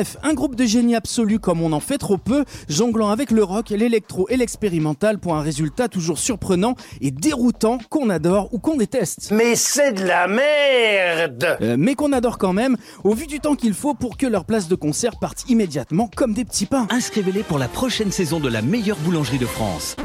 Bref, 0.00 0.16
un 0.22 0.32
groupe 0.32 0.54
de 0.54 0.64
génie 0.64 0.94
absolu 0.96 1.38
comme 1.38 1.60
on 1.60 1.72
en 1.72 1.80
fait 1.80 1.98
trop 1.98 2.16
peu, 2.16 2.46
jonglant 2.70 3.10
avec 3.10 3.30
le 3.30 3.44
rock, 3.44 3.68
l'électro 3.68 4.26
et 4.30 4.38
l'expérimental 4.38 5.18
pour 5.18 5.36
un 5.36 5.42
résultat 5.42 5.88
toujours 5.88 6.16
surprenant 6.18 6.74
et 7.02 7.10
déroutant 7.10 7.76
qu'on 7.90 8.08
adore 8.08 8.48
ou 8.54 8.58
qu'on 8.58 8.78
déteste. 8.78 9.30
Mais 9.30 9.56
c'est 9.56 9.92
de 9.92 10.04
la 10.04 10.26
merde 10.26 11.58
Euh, 11.60 11.76
mais 11.78 11.96
qu'on 11.96 12.14
adore 12.14 12.38
quand 12.38 12.54
même, 12.54 12.78
au 13.04 13.12
vu 13.12 13.26
du 13.26 13.40
temps 13.40 13.56
qu'il 13.56 13.74
faut 13.74 13.92
pour 13.92 14.16
que 14.16 14.26
leur 14.26 14.46
place 14.46 14.68
de 14.68 14.74
concert 14.74 15.18
parte 15.18 15.44
immédiatement 15.50 16.08
comme 16.16 16.32
des 16.32 16.46
petits 16.46 16.64
pains. 16.64 16.86
Inscrivez-les 16.88 17.42
pour 17.42 17.58
la 17.58 17.68
prochaine 17.68 18.10
saison 18.10 18.40
de 18.40 18.48
la 18.48 18.62
meilleure 18.62 18.96
boulangerie 19.00 19.36
de 19.36 19.44
France. 19.44 19.96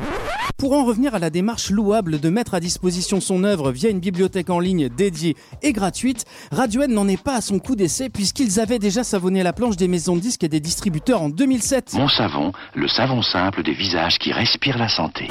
Pour 0.57 0.73
en 0.73 0.85
revenir 0.85 1.13
à 1.15 1.19
la 1.19 1.29
démarche 1.29 1.69
louable 1.69 2.19
de 2.19 2.29
mettre 2.29 2.53
à 2.53 2.59
disposition 2.59 3.19
son 3.19 3.43
œuvre 3.43 3.71
via 3.71 3.89
une 3.89 3.99
bibliothèque 3.99 4.49
en 4.49 4.59
ligne 4.59 4.87
dédiée 4.87 5.35
et 5.61 5.73
gratuite, 5.73 6.25
Radiohead 6.51 6.91
n'en 6.91 7.07
est 7.07 7.21
pas 7.21 7.35
à 7.35 7.41
son 7.41 7.59
coup 7.59 7.75
d'essai 7.75 8.09
puisqu'ils 8.09 8.59
avaient 8.59 8.79
déjà 8.79 9.03
savonné 9.03 9.43
la 9.43 9.53
planche 9.53 9.75
des 9.75 9.87
maisons 9.87 10.15
de 10.15 10.21
disques 10.21 10.43
et 10.43 10.49
des 10.49 10.59
distributeurs 10.59 11.21
en 11.21 11.29
2007. 11.29 11.95
Mon 11.95 12.07
savon, 12.07 12.53
le 12.73 12.87
savon 12.87 13.21
simple 13.21 13.63
des 13.63 13.73
visages 13.73 14.17
qui 14.17 14.31
respirent 14.31 14.77
la 14.77 14.87
santé. 14.87 15.27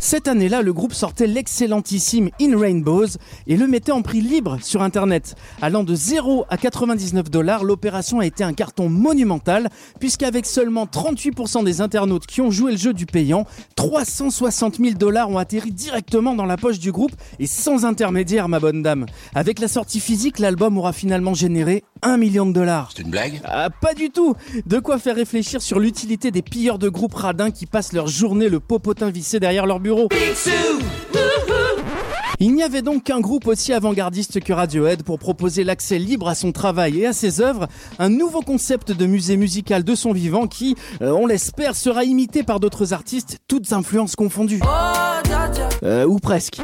Cette 0.00 0.28
année-là, 0.28 0.62
le 0.62 0.72
groupe 0.72 0.92
sortait 0.92 1.26
l'excellentissime 1.26 2.30
In 2.40 2.58
Rainbows 2.58 3.16
et 3.46 3.56
le 3.56 3.66
mettait 3.66 3.92
en 3.92 4.02
prix 4.02 4.20
libre 4.20 4.58
sur 4.60 4.82
Internet. 4.82 5.34
Allant 5.62 5.82
de 5.82 5.94
0 5.94 6.44
à 6.50 6.56
99 6.56 7.30
dollars, 7.30 7.64
l'opération 7.64 8.20
a 8.20 8.26
été 8.26 8.44
un 8.44 8.52
carton 8.52 8.88
monumental 8.88 9.70
puisqu'avec 9.98 10.46
seulement 10.46 10.84
38% 10.84 11.64
des 11.64 11.80
internautes 11.80 12.26
qui 12.26 12.40
ont 12.40 12.50
joué 12.50 12.72
le 12.72 12.78
jeu 12.78 12.92
du 12.92 13.06
payant, 13.06 13.46
360 13.76 14.47
000 14.50 14.98
dollars 14.98 15.30
ont 15.30 15.38
atterri 15.38 15.72
directement 15.72 16.34
dans 16.34 16.46
la 16.46 16.56
poche 16.56 16.78
du 16.78 16.92
groupe 16.92 17.12
et 17.38 17.46
sans 17.46 17.84
intermédiaire, 17.84 18.48
ma 18.48 18.60
bonne 18.60 18.82
dame. 18.82 19.06
Avec 19.34 19.58
la 19.58 19.68
sortie 19.68 20.00
physique, 20.00 20.38
l'album 20.38 20.78
aura 20.78 20.92
finalement 20.92 21.34
généré 21.34 21.84
1 22.02 22.16
million 22.16 22.46
de 22.46 22.52
dollars. 22.52 22.90
C'est 22.94 23.02
une 23.02 23.10
blague? 23.10 23.40
Ah, 23.44 23.70
pas 23.70 23.94
du 23.94 24.10
tout 24.10 24.34
De 24.66 24.78
quoi 24.78 24.98
faire 24.98 25.16
réfléchir 25.16 25.62
sur 25.62 25.78
l'utilité 25.78 26.30
des 26.30 26.42
pilleurs 26.42 26.78
de 26.78 26.88
groupes 26.88 27.14
radins 27.14 27.50
qui 27.50 27.66
passent 27.66 27.92
leur 27.92 28.06
journée 28.06 28.48
le 28.48 28.60
popotin 28.60 29.10
vissé 29.10 29.40
derrière 29.40 29.66
leur 29.66 29.80
bureau. 29.80 30.08
Il 32.40 32.54
n'y 32.54 32.62
avait 32.62 32.82
donc 32.82 33.04
qu'un 33.04 33.20
groupe 33.20 33.48
aussi 33.48 33.72
avant-gardiste 33.72 34.40
que 34.40 34.52
Radiohead 34.52 35.02
pour 35.02 35.18
proposer 35.18 35.64
l'accès 35.64 35.98
libre 35.98 36.28
à 36.28 36.36
son 36.36 36.52
travail 36.52 37.00
et 37.00 37.06
à 37.06 37.12
ses 37.12 37.40
œuvres, 37.40 37.66
un 37.98 38.08
nouveau 38.08 38.42
concept 38.42 38.92
de 38.92 39.06
musée 39.06 39.36
musical 39.36 39.82
de 39.82 39.94
son 39.96 40.12
vivant 40.12 40.46
qui, 40.46 40.76
euh, 41.02 41.10
on 41.10 41.26
l'espère, 41.26 41.74
sera 41.74 42.04
imité 42.04 42.44
par 42.44 42.60
d'autres 42.60 42.92
artistes, 42.92 43.38
toutes 43.48 43.72
influences 43.72 44.14
confondues. 44.14 44.60
Euh, 45.82 46.04
ou 46.04 46.18
presque. 46.20 46.60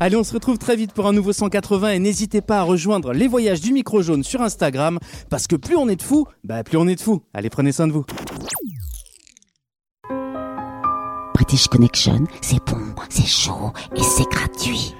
Allez, 0.00 0.16
on 0.16 0.24
se 0.24 0.32
retrouve 0.32 0.56
très 0.56 0.76
vite 0.76 0.92
pour 0.92 1.06
un 1.06 1.12
nouveau 1.12 1.34
180 1.34 1.90
et 1.90 1.98
n'hésitez 1.98 2.40
pas 2.40 2.60
à 2.60 2.62
rejoindre 2.62 3.12
les 3.12 3.28
voyages 3.28 3.60
du 3.60 3.74
micro 3.74 4.00
jaune 4.00 4.24
sur 4.24 4.40
Instagram 4.40 4.98
parce 5.28 5.46
que 5.46 5.56
plus 5.56 5.76
on 5.76 5.88
est 5.90 5.96
de 5.96 6.02
fous, 6.02 6.26
bah 6.44 6.64
plus 6.64 6.78
on 6.78 6.88
est 6.88 6.96
de 6.96 7.00
fous. 7.00 7.20
Allez, 7.34 7.50
prenez 7.50 7.72
soin 7.72 7.86
de 7.86 7.92
vous. 7.92 8.06
British 11.34 11.68
Connection, 11.68 12.24
c'est 12.40 12.64
bon, 12.64 12.94
c'est 13.10 13.26
chaud 13.26 13.72
et 13.96 14.02
c'est 14.02 14.28
gratuit. 14.30 14.94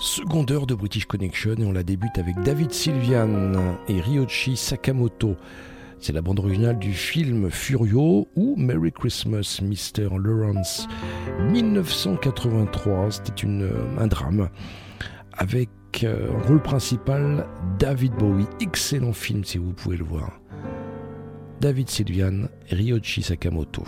Seconde 0.00 0.50
heure 0.50 0.66
de 0.66 0.74
British 0.74 1.04
Connection 1.04 1.56
et 1.58 1.64
on 1.66 1.72
la 1.72 1.82
débute 1.82 2.16
avec 2.16 2.34
David 2.40 2.72
Sylvian 2.72 3.76
et 3.86 4.00
Ryoshi 4.00 4.56
Sakamoto. 4.56 5.36
C'est 5.98 6.14
la 6.14 6.22
bande 6.22 6.38
originale 6.38 6.78
du 6.78 6.94
film 6.94 7.50
Furio 7.50 8.26
ou 8.34 8.56
Merry 8.56 8.92
Christmas 8.92 9.60
Mr. 9.62 10.08
Lawrence 10.18 10.88
1983. 11.50 13.10
C'était 13.10 13.46
euh, 13.46 13.98
un 13.98 14.06
drame 14.06 14.48
avec 15.34 15.68
euh, 16.02 16.30
rôle 16.46 16.62
principal 16.62 17.46
David 17.78 18.14
Bowie. 18.14 18.46
Excellent 18.62 19.12
film 19.12 19.44
si 19.44 19.58
vous 19.58 19.74
pouvez 19.74 19.98
le 19.98 20.04
voir. 20.04 20.40
David 21.60 21.90
Sylvian 21.90 22.48
et 22.70 22.74
Ryoshi 22.74 23.20
Sakamoto. 23.22 23.84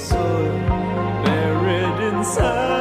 soil 0.00 0.58
buried 1.24 2.00
inside. 2.08 2.79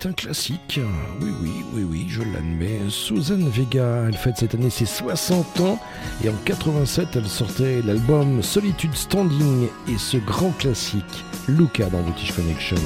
c'est 0.00 0.08
un 0.08 0.12
classique. 0.12 0.80
Oui, 1.20 1.30
oui, 1.40 1.64
oui, 1.72 1.86
oui, 1.88 2.06
je 2.08 2.22
l'admets. 2.22 2.80
Susan 2.88 3.38
Vega, 3.38 4.04
elle 4.08 4.16
fête 4.16 4.38
cette 4.38 4.54
année 4.54 4.70
ses 4.70 4.86
60 4.86 5.60
ans 5.60 5.78
et 6.24 6.28
en 6.28 6.34
87, 6.44 7.08
elle 7.14 7.28
sortait 7.28 7.80
l'album 7.82 8.42
Solitude 8.42 8.94
Standing 8.94 9.68
et 9.88 9.98
ce 9.98 10.16
grand 10.16 10.50
classique, 10.58 11.24
Luca 11.46 11.88
dans 11.90 12.02
British 12.02 12.32
Connection. 12.32 12.76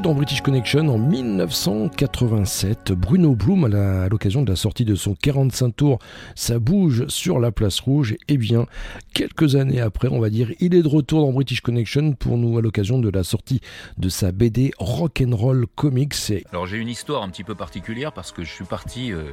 Dans 0.00 0.14
British 0.14 0.40
Connection 0.40 0.88
en 0.88 0.98
1987. 0.98 2.92
Bruno 2.92 3.34
Bloom, 3.34 3.64
à 3.64 4.08
l'occasion 4.08 4.42
de 4.42 4.50
la 4.50 4.56
sortie 4.56 4.84
de 4.84 4.94
son 4.94 5.14
45 5.14 5.76
tours, 5.76 5.98
ça 6.34 6.58
bouge 6.58 7.06
sur 7.08 7.38
la 7.38 7.52
place 7.52 7.80
rouge. 7.80 8.16
Et 8.28 8.38
bien, 8.38 8.66
quelques 9.12 9.56
années 9.56 9.80
après, 9.80 10.08
on 10.08 10.20
va 10.20 10.30
dire, 10.30 10.50
il 10.60 10.74
est 10.74 10.82
de 10.82 10.88
retour 10.88 11.20
dans 11.20 11.32
British 11.32 11.60
Connection 11.60 12.12
pour 12.12 12.38
nous 12.38 12.56
à 12.58 12.62
l'occasion 12.62 12.98
de 12.98 13.10
la 13.10 13.22
sortie 13.22 13.60
de 13.98 14.08
sa 14.08 14.32
BD 14.32 14.70
Rock'n'Roll 14.78 15.66
Comics. 15.74 16.32
Alors 16.52 16.66
j'ai 16.66 16.78
une 16.78 16.88
histoire 16.88 17.22
un 17.22 17.28
petit 17.28 17.44
peu 17.44 17.54
particulière 17.54 18.12
parce 18.12 18.32
que 18.32 18.44
je 18.44 18.50
suis 18.50 18.64
parti 18.64 19.12
euh, 19.12 19.24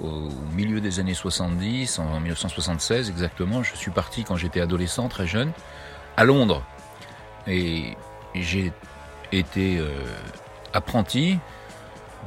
au 0.00 0.30
milieu 0.56 0.80
des 0.80 1.00
années 1.00 1.14
70, 1.14 1.98
en 1.98 2.20
1976 2.20 3.10
exactement. 3.10 3.62
Je 3.62 3.76
suis 3.76 3.90
parti 3.90 4.24
quand 4.24 4.36
j'étais 4.36 4.60
adolescent, 4.60 5.08
très 5.08 5.26
jeune, 5.26 5.50
à 6.16 6.24
Londres. 6.24 6.64
Et 7.46 7.96
j'ai 8.34 8.72
été 9.32 9.78
euh, 9.78 9.88
apprenti, 10.72 11.38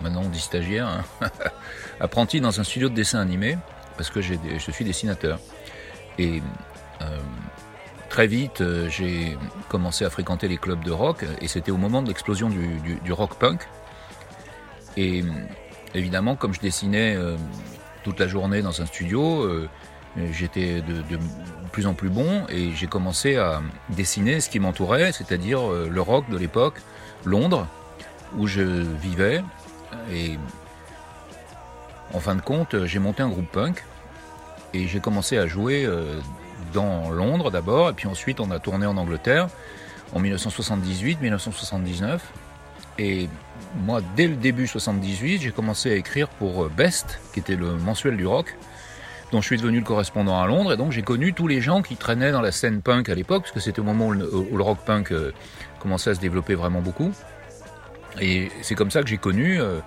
maintenant 0.01 0.23
on 0.25 0.30
dit 0.30 0.39
stagiaire, 0.39 0.88
hein, 0.88 1.03
apprenti 1.99 2.41
dans 2.41 2.59
un 2.59 2.63
studio 2.63 2.89
de 2.89 2.95
dessin 2.95 3.19
animé 3.19 3.57
parce 3.97 4.09
que 4.09 4.21
je 4.21 4.71
suis 4.71 4.85
dessinateur. 4.85 5.39
Et 6.17 6.41
euh, 7.01 7.19
très 8.09 8.27
vite, 8.27 8.61
euh, 8.61 8.89
j'ai 8.89 9.38
commencé 9.69 10.05
à 10.05 10.09
fréquenter 10.09 10.47
les 10.47 10.57
clubs 10.57 10.84
de 10.84 10.91
rock 10.91 11.25
et 11.41 11.47
c'était 11.47 11.71
au 11.71 11.77
moment 11.77 12.01
de 12.01 12.07
l'explosion 12.07 12.49
du, 12.49 13.11
rock 13.11 13.35
punk. 13.38 13.67
Et 14.97 15.23
évidemment, 15.93 16.35
comme 16.35 16.53
je 16.53 16.59
dessinais 16.59 17.17
toute 18.03 18.19
la 18.19 18.27
journée 18.27 18.61
dans 18.61 18.80
un 18.80 18.85
studio, 18.85 19.47
j'étais 20.31 20.81
de, 20.81 21.03
plus 21.72 21.88
en 21.88 21.94
plus 21.94 22.10
bon 22.10 22.45
et 22.49 22.72
j'ai 22.72 22.88
commencé 22.88 23.35
à 23.35 23.61
dessiner 23.90 24.40
ce 24.40 24.49
qui 24.49 24.60
m'entourait, 24.60 25.11
c'est-à-dire 25.11 25.60
euh, 25.60 25.90
le 25.90 26.02
rock 26.02 26.30
de 26.30 26.38
l'époque, 26.38 26.76
Londres, 27.26 27.68
où 28.38 28.48
je 28.48 28.61
vivais. 28.61 29.44
Et 30.11 30.38
en 32.14 32.19
fin 32.19 32.35
de 32.35 32.41
compte, 32.41 32.85
j'ai 32.85 32.99
monté 32.99 33.23
un 33.23 33.30
groupe 33.30 33.52
punk 33.52 33.84
et 34.73 34.88
j'ai 34.88 34.99
commencé 34.99 35.38
à 35.38 35.48
jouer 35.48 35.85
euh, 35.85 36.19
dans 36.73 37.10
Londres 37.10 37.49
d'abord, 37.52 37.90
et 37.90 37.94
puis 37.94 38.07
ensuite 38.07 38.40
on 38.40 38.52
a 38.52 38.60
tourné 38.60 38.85
en 38.85 38.98
Angleterre 38.98 39.48
en 40.14 40.22
1978-1979. 40.22 42.19
Et 42.99 43.27
moi, 43.85 44.02
dès 44.15 44.27
le 44.27 44.35
début 44.35 44.68
78, 44.68 45.41
j'ai 45.41 45.52
commencé 45.52 45.91
à 45.91 45.95
écrire 45.95 46.27
pour 46.27 46.65
euh, 46.65 46.72
Best, 46.76 47.19
qui 47.34 47.40
était 47.40 47.56
le 47.56 47.73
mensuel 47.73 48.15
du 48.18 48.27
rock, 48.27 48.56
dont 49.34 49.41
je 49.41 49.47
suis 49.47 49.57
devenu 49.57 49.80
le 49.80 49.84
correspondant 49.84 50.39
à 50.39 50.45
Londres. 50.45 50.73
Et 50.73 50.77
donc 50.77 50.91
j'ai 50.91 51.01
connu 51.01 51.34
tous 51.34 51.47
les 51.47 51.60
gens 51.60 51.81
qui 51.81 51.97
traînaient 51.97 52.31
dans 52.31 52.41
la 52.41 52.51
scène 52.51 52.81
punk 52.81 53.10
à 53.10 53.15
l'époque, 53.15 53.41
parce 53.41 53.51
que 53.51 53.60
c'était 53.60 53.80
au 53.80 53.84
moment 53.84 54.07
où 54.07 54.14
le, 54.14 54.64
rock 54.64 54.77
punk 54.85 55.11
euh, 55.11 55.34
commençait 55.80 56.11
à 56.11 56.15
se 56.15 56.19
développer 56.19 56.53
vraiment 56.53 56.81
beaucoup. 56.81 57.11
Et 58.22 58.51
c'est 58.61 58.76
comme 58.76 58.91
ça 58.91 59.01
que 59.01 59.10
j'ai 59.10 59.18
connu 59.18 59.60
euh, 59.60 59.80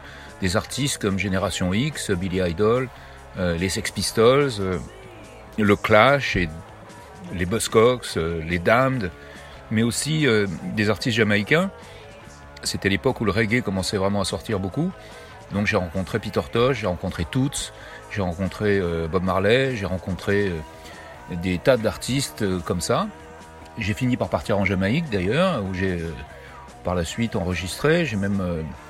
des 0.43 0.57
artistes 0.57 1.01
comme 1.01 1.17
Génération 1.17 1.73
X, 1.73 2.11
Billy 2.11 2.41
Idol, 2.41 2.89
euh, 3.39 3.57
les 3.57 3.69
Sex 3.69 3.93
Pistols, 3.93 4.51
le 5.57 5.77
Clash, 5.77 6.35
et 6.35 6.49
les 7.33 7.47
Buzzcocks, 7.47 8.17
les 8.17 8.59
Damned, 8.59 9.13
mais 9.71 9.85
aussi 9.85 10.27
des 10.75 10.91
artistes 10.91 11.17
jamaïcains. 11.17 11.71
C'était 12.65 12.89
l'époque 12.89 13.21
où 13.21 13.25
le 13.25 13.33
reggae 13.33 13.63
commençait 13.63 13.97
vraiment 13.97 14.21
à 14.21 14.25
sortir 14.25 14.59
beaucoup. 14.59 14.91
Donc 15.53 15.67
j'ai 15.67 15.77
rencontré 15.77 16.19
Peter 16.19 16.41
Tosh, 16.53 16.81
j'ai 16.81 16.87
rencontré 16.87 17.25
Toots, 17.25 17.73
j'ai 18.17 18.23
rencontré 18.23 18.79
euh, 18.79 19.07
Bob 19.09 19.23
Marley, 19.23 19.77
j'ai 19.77 19.85
rencontré 19.85 20.49
euh, 20.49 21.35
des 21.43 21.59
tas 21.59 21.77
d'artistes 21.77 22.41
euh, 22.43 22.59
comme 22.61 22.81
ça. 22.81 23.07
J'ai 23.79 23.93
fini 23.93 24.17
par 24.17 24.31
partir 24.31 24.59
en 24.59 24.65
Jamaïque 24.65 25.11
d'ailleurs, 25.11 25.63
où 25.63 25.75
j'ai 25.75 25.99
par 26.83 26.95
la 26.95 27.05
suite 27.05 27.37
enregistré. 27.37 28.07
J'ai 28.07 28.17
même 28.17 28.43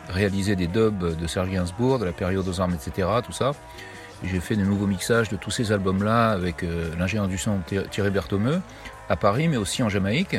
réalisé 0.08 0.54
des 0.54 0.68
dubs 0.68 1.16
de 1.16 1.26
Serge 1.26 1.50
Gainsbourg, 1.50 1.98
de 1.98 2.04
la 2.04 2.12
période 2.12 2.46
aux 2.46 2.60
armes, 2.60 2.74
etc. 2.74 3.08
Tout 3.24 3.32
ça. 3.32 3.50
J'ai 4.22 4.38
fait 4.38 4.54
de 4.54 4.62
nouveaux 4.62 4.86
mixages 4.86 5.28
de 5.28 5.34
tous 5.36 5.50
ces 5.50 5.72
albums-là 5.72 6.30
avec 6.30 6.64
l'ingénieur 6.96 7.26
du 7.26 7.36
son 7.36 7.58
Thi- 7.66 7.82
Thierry 7.90 8.10
Berthomeu 8.10 8.60
à 9.08 9.16
Paris, 9.16 9.48
mais 9.48 9.56
aussi 9.56 9.82
en 9.82 9.88
Jamaïque, 9.88 10.36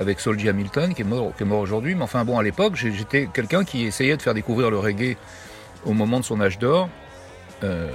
avec 0.00 0.18
Solji 0.18 0.48
Hamilton 0.48 0.92
qui 0.94 1.02
est 1.02 1.04
mort, 1.04 1.32
aujourd'hui. 1.60 1.94
Mais 1.94 2.02
enfin 2.02 2.24
bon, 2.24 2.40
à 2.40 2.42
l'époque, 2.42 2.74
j'étais 2.74 3.28
quelqu'un 3.32 3.62
qui 3.62 3.84
essayait 3.84 4.16
de 4.16 4.22
faire 4.22 4.34
découvrir 4.34 4.70
le 4.72 4.78
reggae 4.80 5.16
au 5.84 5.92
moment 5.92 6.18
de 6.18 6.24
son 6.24 6.40
âge 6.40 6.58
d'or 6.58 6.88
euh, 7.62 7.90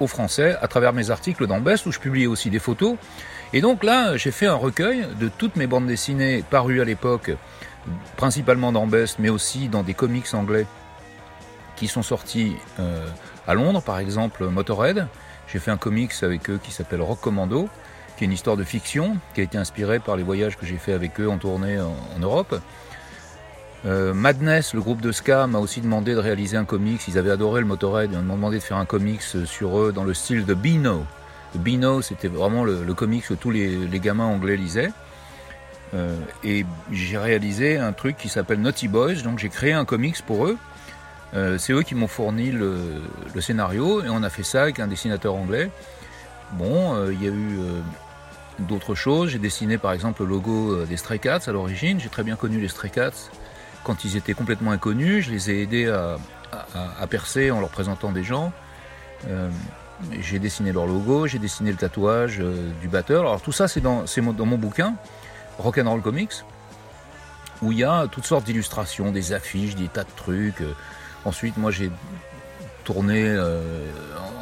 aux 0.00 0.06
Français 0.06 0.56
à 0.60 0.68
travers 0.68 0.92
mes 0.92 1.10
articles 1.10 1.46
dans 1.46 1.60
Best 1.60 1.86
où 1.86 1.92
je 1.92 1.98
publiais 1.98 2.26
aussi 2.26 2.50
des 2.50 2.58
photos. 2.58 2.96
Et 3.52 3.60
donc 3.60 3.84
là, 3.84 4.16
j'ai 4.16 4.30
fait 4.30 4.46
un 4.46 4.54
recueil 4.54 5.06
de 5.18 5.28
toutes 5.28 5.56
mes 5.56 5.66
bandes 5.66 5.86
dessinées 5.86 6.44
parues 6.48 6.80
à 6.80 6.84
l'époque, 6.84 7.32
principalement 8.16 8.72
dans 8.72 8.86
Best, 8.86 9.18
mais 9.18 9.28
aussi 9.28 9.68
dans 9.68 9.82
des 9.82 9.94
comics 9.94 10.32
anglais 10.34 10.66
qui 11.76 11.88
sont 11.88 12.02
sortis 12.02 12.56
euh, 12.78 13.06
à 13.46 13.54
Londres, 13.54 13.82
par 13.82 13.98
exemple 13.98 14.46
Motorhead. 14.46 15.06
J'ai 15.48 15.58
fait 15.58 15.70
un 15.70 15.76
comics 15.76 16.12
avec 16.22 16.48
eux 16.48 16.60
qui 16.62 16.70
s'appelle 16.70 17.02
Rock 17.02 17.20
Commando, 17.20 17.68
qui 18.16 18.24
est 18.24 18.26
une 18.26 18.32
histoire 18.32 18.56
de 18.56 18.64
fiction, 18.64 19.16
qui 19.34 19.40
a 19.40 19.44
été 19.44 19.58
inspirée 19.58 19.98
par 19.98 20.16
les 20.16 20.22
voyages 20.22 20.56
que 20.56 20.66
j'ai 20.66 20.76
fait 20.76 20.92
avec 20.92 21.18
eux 21.20 21.28
en 21.28 21.38
tournée 21.38 21.80
en 21.80 22.18
Europe. 22.20 22.60
Euh, 23.86 24.12
Madness, 24.12 24.74
le 24.74 24.80
groupe 24.80 25.00
de 25.00 25.12
ska, 25.12 25.46
m'a 25.46 25.58
aussi 25.58 25.80
demandé 25.80 26.14
de 26.14 26.18
réaliser 26.18 26.56
un 26.56 26.64
comics. 26.64 27.00
Ils 27.08 27.18
avaient 27.18 27.30
adoré 27.30 27.60
le 27.60 27.66
Motorhead, 27.66 28.10
ils 28.12 28.18
m'ont 28.18 28.34
demandé 28.34 28.58
de 28.58 28.62
faire 28.62 28.76
un 28.76 28.84
comics 28.84 29.22
sur 29.22 29.78
eux 29.78 29.92
dans 29.92 30.04
le 30.04 30.14
style 30.14 30.44
de 30.44 30.54
Beano. 30.54 31.04
Beano, 31.54 32.02
c'était 32.02 32.28
vraiment 32.28 32.64
le, 32.64 32.94
comics 32.94 33.26
que 33.26 33.34
tous 33.34 33.50
les, 33.50 33.88
gamins 34.00 34.26
anglais 34.26 34.56
lisaient. 34.56 34.90
Euh, 35.94 36.14
et 36.44 36.64
j'ai 36.92 37.18
réalisé 37.18 37.78
un 37.78 37.92
truc 37.92 38.16
qui 38.16 38.28
s'appelle 38.28 38.60
Naughty 38.60 38.86
Boys, 38.86 39.22
donc 39.24 39.38
j'ai 39.38 39.48
créé 39.48 39.72
un 39.72 39.84
comics 39.84 40.22
pour 40.22 40.46
eux. 40.46 40.56
Euh, 41.34 41.58
c'est 41.58 41.72
eux 41.72 41.82
qui 41.82 41.94
m'ont 41.94 42.08
fourni 42.08 42.50
le, 42.50 43.00
scénario 43.40 44.02
et 44.02 44.08
on 44.08 44.22
a 44.22 44.30
fait 44.30 44.42
ça 44.42 44.62
avec 44.62 44.80
un 44.80 44.86
dessinateur 44.86 45.34
anglais. 45.34 45.70
Bon, 46.52 46.94
euh, 46.94 47.12
il 47.12 47.22
y 47.22 47.26
a 47.26 47.30
eu 47.30 47.58
euh, 47.60 47.80
d'autres 48.60 48.94
choses. 48.94 49.30
J'ai 49.30 49.38
dessiné 49.38 49.78
par 49.78 49.92
exemple 49.92 50.22
le 50.22 50.28
logo 50.28 50.72
euh, 50.72 50.86
des 50.86 50.96
Stray 50.96 51.18
Cats 51.18 51.40
à 51.46 51.52
l'origine. 51.52 52.00
J'ai 52.00 52.08
très 52.08 52.24
bien 52.24 52.36
connu 52.36 52.60
les 52.60 52.68
Stray 52.68 52.90
Cats 52.90 53.30
quand 53.84 54.04
ils 54.04 54.16
étaient 54.16 54.34
complètement 54.34 54.70
inconnus. 54.72 55.26
Je 55.26 55.30
les 55.30 55.50
ai 55.50 55.62
aidés 55.62 55.88
à, 55.88 57.06
percer 57.06 57.50
en 57.50 57.60
leur 57.60 57.70
présentant 57.70 58.12
des 58.12 58.24
gens. 58.24 58.52
Euh, 59.28 59.48
j'ai 60.20 60.38
dessiné 60.38 60.72
leur 60.72 60.86
logo, 60.86 61.26
j'ai 61.26 61.38
dessiné 61.38 61.70
le 61.70 61.76
tatouage 61.76 62.38
euh, 62.40 62.70
du 62.80 62.88
batteur. 62.88 63.20
Alors 63.20 63.42
tout 63.42 63.52
ça, 63.52 63.68
c'est 63.68 63.80
dans, 63.80 64.04
mon- 64.18 64.58
bouquin, 64.58 64.94
Rock'n'Roll 65.58 66.00
Comics, 66.00 66.32
où 67.60 67.70
il 67.72 67.78
y 67.78 67.84
a 67.84 68.06
toutes 68.10 68.24
sortes 68.24 68.44
d'illustrations, 68.44 69.12
des 69.12 69.32
affiches, 69.32 69.76
des 69.76 69.88
tas 69.88 70.04
de 70.04 70.10
trucs. 70.16 70.60
Euh, 70.62 70.72
Ensuite, 71.26 71.58
moi, 71.58 71.70
j'ai 71.70 71.90
tourné, 72.82 73.38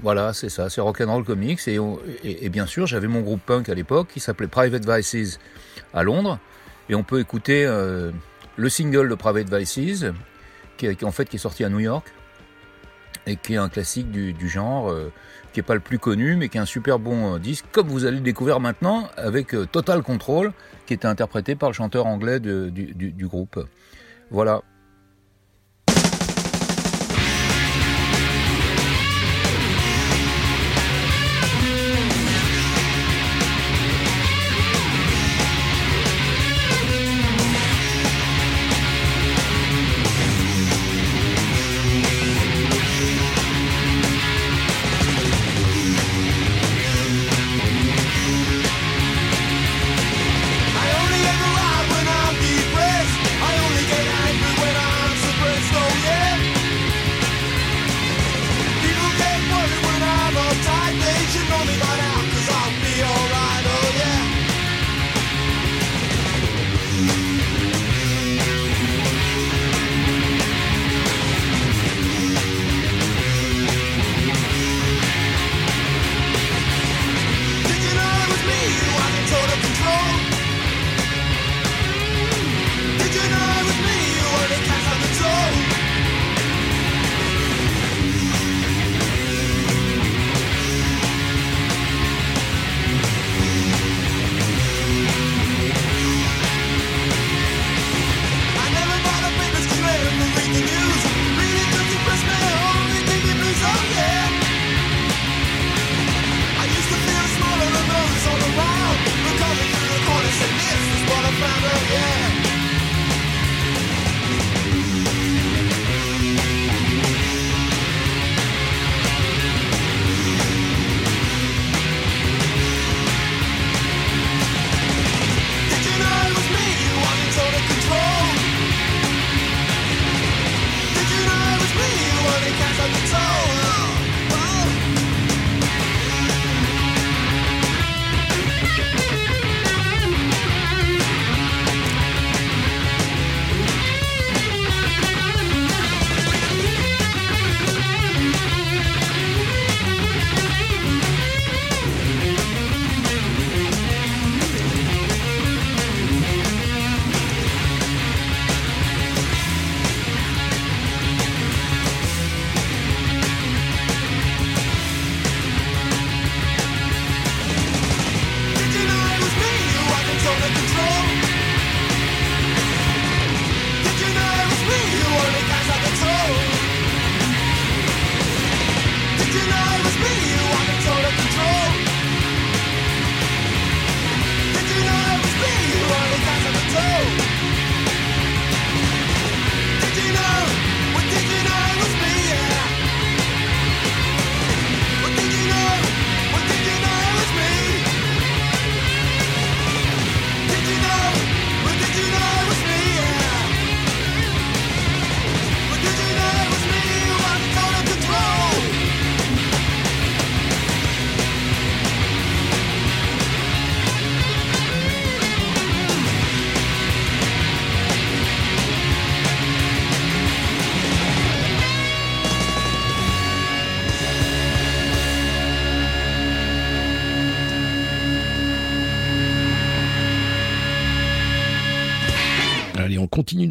voilà, 0.01 0.33
c'est 0.33 0.49
ça, 0.49 0.69
c'est 0.69 0.81
Rock'n'Roll 0.81 1.23
Comics. 1.23 1.67
Et, 1.67 1.79
on- 1.79 1.99
et- 2.23 2.49
bien 2.49 2.65
sûr, 2.65 2.85
j'avais 2.87 3.07
mon 3.07 3.21
groupe 3.21 3.41
punk 3.45 3.69
à 3.69 3.73
l'époque 3.73 4.09
qui 4.13 4.19
s'appelait 4.19 4.47
Private 4.47 4.87
Vices 4.87 5.39
à 5.93 6.03
Londres. 6.03 6.39
Et 6.89 6.95
on 6.95 7.03
peut 7.03 7.19
écouter 7.19 7.65
euh, 7.65 8.11
le 8.57 8.69
single 8.69 9.09
de 9.09 9.15
Private 9.15 9.51
Vices, 9.53 10.05
qui, 10.77 10.87
en 11.03 11.11
fait 11.11 11.27
qui 11.27 11.37
est 11.37 11.39
sorti 11.39 11.63
à 11.63 11.69
New 11.69 11.79
York 11.79 12.05
et 13.27 13.37
qui 13.37 13.53
est 13.55 13.57
un 13.57 13.69
classique 13.69 14.11
du, 14.11 14.47
genre, 14.49 14.91
euh, 14.91 15.11
qui 15.51 15.59
est 15.59 15.63
pas 15.63 15.73
le 15.73 15.79
plus 15.79 15.97
connu, 15.97 16.35
mais 16.35 16.47
qui 16.49 16.57
est 16.57 16.61
un 16.61 16.65
super 16.65 16.99
bon 16.99 17.35
euh, 17.35 17.39
disque, 17.39 17.65
comme 17.71 17.87
vous 17.87 18.05
allez 18.05 18.17
le 18.17 18.23
découvrir 18.23 18.59
maintenant 18.59 19.09
avec 19.17 19.55
Total 19.71 20.03
Control, 20.03 20.51
qui 20.85 20.93
était 20.93 21.07
interprété 21.07 21.55
par 21.55 21.69
le 21.69 21.73
chanteur 21.73 22.05
anglais 22.05 22.39
du 22.39 23.27
groupe. 23.27 23.59
Voilà. 24.29 24.61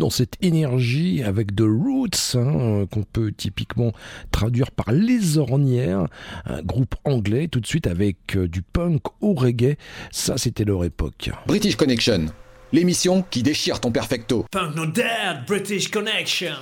dans 0.05 0.11
cette 0.11 0.37
énergie 0.43 1.23
avec 1.23 1.57
The 1.57 1.63
Roots, 1.63 2.35
hein, 2.35 2.61
euh, 2.61 2.87
qu'on 2.87 3.05
peut 3.05 3.33
typiquement 3.33 3.93
traduire 4.33 4.71
par 4.71 4.93
Les 4.93 5.39
Ornières, 5.39 6.09
un 6.45 6.61
groupe 6.61 6.95
anglais 7.05 7.49
tout 7.49 7.59
de 7.59 7.67
suite 7.67 7.87
avec 7.87 8.37
euh, 8.37 8.47
du 8.47 8.61
punk 8.61 9.01
au 9.23 9.33
reggae. 9.33 9.79
Ça, 10.11 10.37
c'était 10.37 10.65
leur 10.65 10.85
époque. 10.85 11.31
British 11.47 11.77
Connection, 11.77 12.27
l'émission 12.71 13.25
qui 13.31 13.43
déchire 13.43 13.81
ton 13.81 13.93
perfecto. 13.93 14.45
Punk 14.51 14.77
no 14.77 14.85
dead, 14.85 15.47
British 15.47 15.91
Connection. 15.91 16.53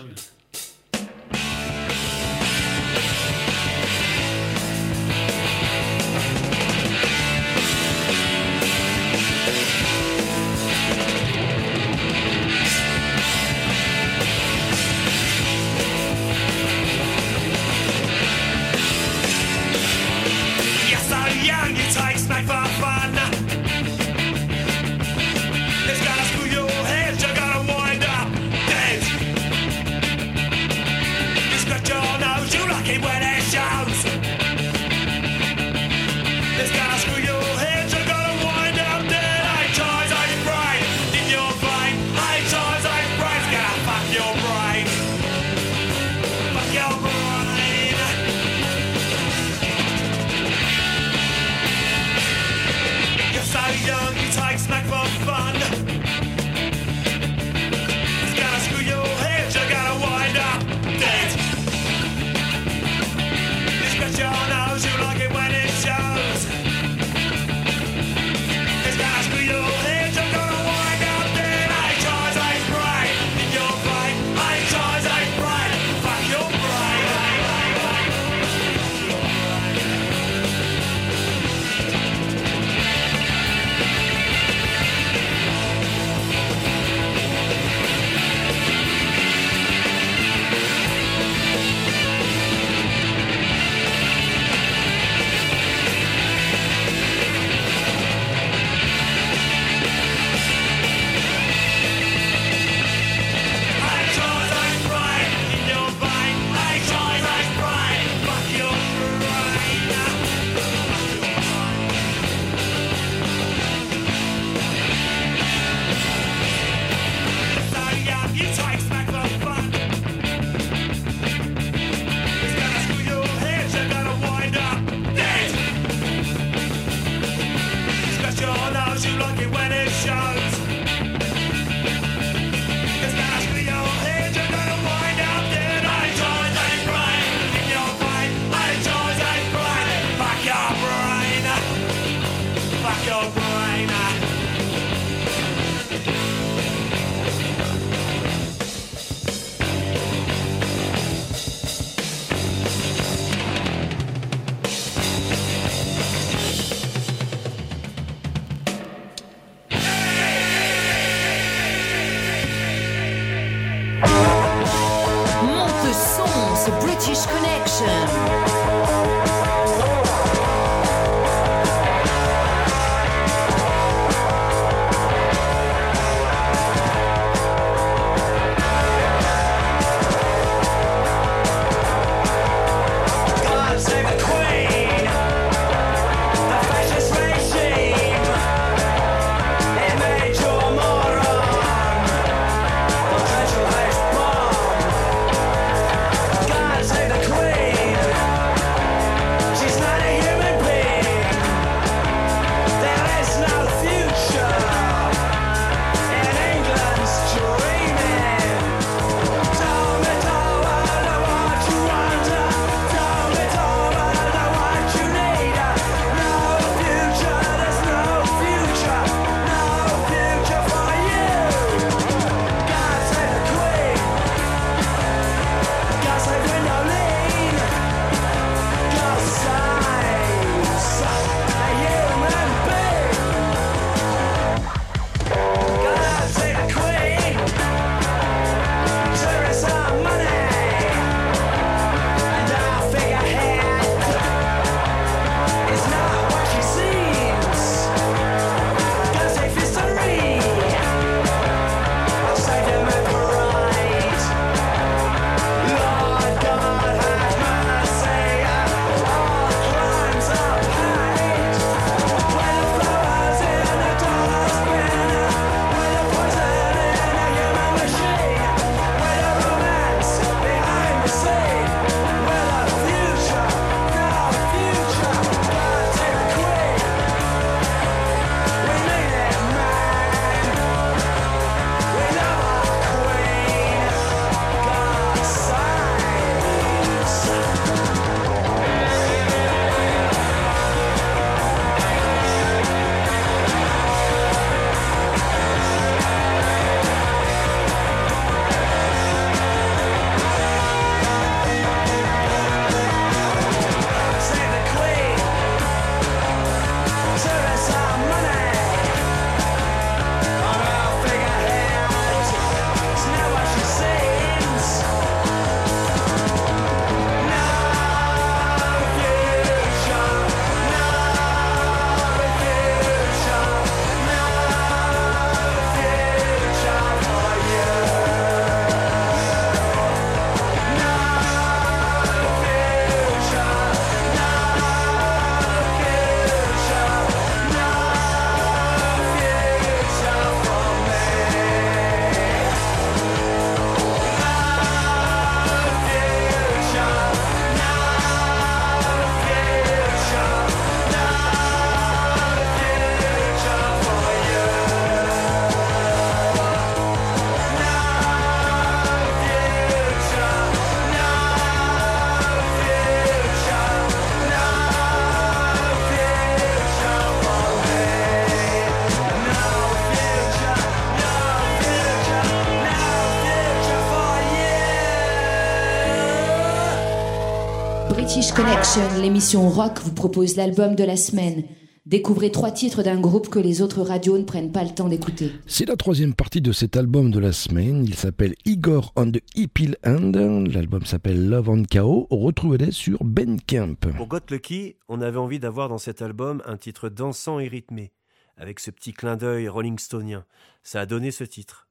British 378.14 378.32
Connection, 378.32 379.00
l'émission 379.00 379.48
rock 379.48 379.78
vous 379.82 379.94
propose 379.94 380.36
l'album 380.36 380.74
de 380.74 380.84
la 380.84 380.98
semaine. 380.98 381.44
Découvrez 381.86 382.30
trois 382.30 382.50
titres 382.50 382.82
d'un 382.82 383.00
groupe 383.00 383.30
que 383.30 383.38
les 383.38 383.62
autres 383.62 383.80
radios 383.80 384.18
ne 384.18 384.24
prennent 384.24 384.52
pas 384.52 384.64
le 384.64 384.74
temps 384.74 384.90
d'écouter. 384.90 385.32
C'est 385.46 385.64
la 385.66 385.76
troisième 385.76 386.12
partie 386.12 386.42
de 386.42 386.52
cet 386.52 386.76
album 386.76 387.10
de 387.10 387.18
la 387.18 387.32
semaine. 387.32 387.86
Il 387.86 387.94
s'appelle 387.94 388.34
Igor 388.44 388.92
on 388.96 389.10
the 389.10 389.22
Hippie 389.34 389.74
Hand. 389.86 390.14
L'album 390.14 390.84
s'appelle 390.84 391.26
Love 391.26 391.48
on 391.48 391.62
Chaos. 391.62 392.06
Retrouvez-les 392.10 392.70
sur 392.70 393.02
Ben 393.02 393.40
Camp. 393.40 393.80
Pour 393.96 394.08
Got 394.08 394.28
Lucky, 394.28 394.76
on 394.90 395.00
avait 395.00 395.16
envie 395.16 395.38
d'avoir 395.38 395.70
dans 395.70 395.78
cet 395.78 396.02
album 396.02 396.42
un 396.44 396.58
titre 396.58 396.90
dansant 396.90 397.38
et 397.38 397.48
rythmé, 397.48 397.92
avec 398.36 398.60
ce 398.60 398.70
petit 398.70 398.92
clin 398.92 399.16
d'œil 399.16 399.48
Rolling 399.48 399.78
Stonien. 399.78 400.26
Ça 400.62 400.82
a 400.82 400.86
donné 400.86 401.12
ce 401.12 401.24
titre. 401.24 401.66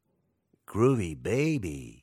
Groovy 0.65 1.13
Baby. 1.13 2.00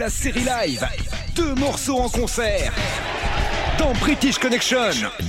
La 0.00 0.08
série 0.08 0.44
live. 0.44 0.82
Deux 1.36 1.54
morceaux 1.56 1.98
en 1.98 2.08
concert. 2.08 2.72
Dans 3.78 3.92
British 4.00 4.38
Connection. 4.38 4.78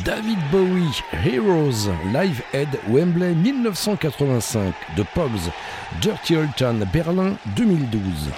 David 0.06 0.39
Bowie, 0.49 1.02
Heroes, 1.11 1.89
Live 2.14 2.41
Aid, 2.53 2.69
Wembley 2.88 3.34
1985, 3.34 4.73
The 4.95 5.03
Pogs, 5.14 5.52
Dirty 6.02 6.38
Old 6.38 6.56
Town, 6.56 6.88
Berlin 6.93 7.35
2012. 7.57 8.31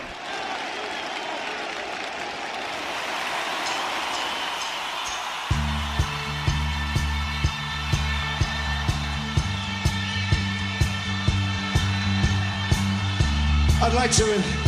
I'd 13.84 13.94
like 13.94 14.12
to 14.14 14.63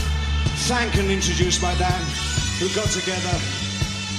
thank 0.65 0.95
and 0.95 1.11
introduce 1.11 1.61
my 1.61 1.77
band, 1.77 2.03
who 2.57 2.67
got 2.73 2.89
together 2.89 3.37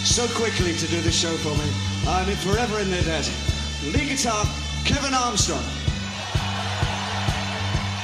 so 0.07 0.29
quickly 0.39 0.73
to 0.79 0.87
do 0.87 1.01
this 1.01 1.19
show 1.19 1.35
for 1.43 1.51
me. 1.59 1.67
I'm 2.07 2.31
forever 2.37 2.79
in 2.79 2.89
their 2.89 3.03
debt. 3.03 3.29
Lead 3.91 4.07
guitar, 4.15 4.47
Kevin 4.85 5.13
Armstrong. 5.13 5.67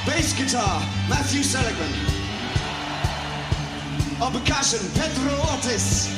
Bass 0.03 0.35
guitar, 0.35 0.83
Matthew 1.07 1.41
Seligman. 1.41 1.87
On 4.19 4.33
percussion, 4.35 4.83
Pedro 4.99 5.39
Ortiz. 5.47 6.11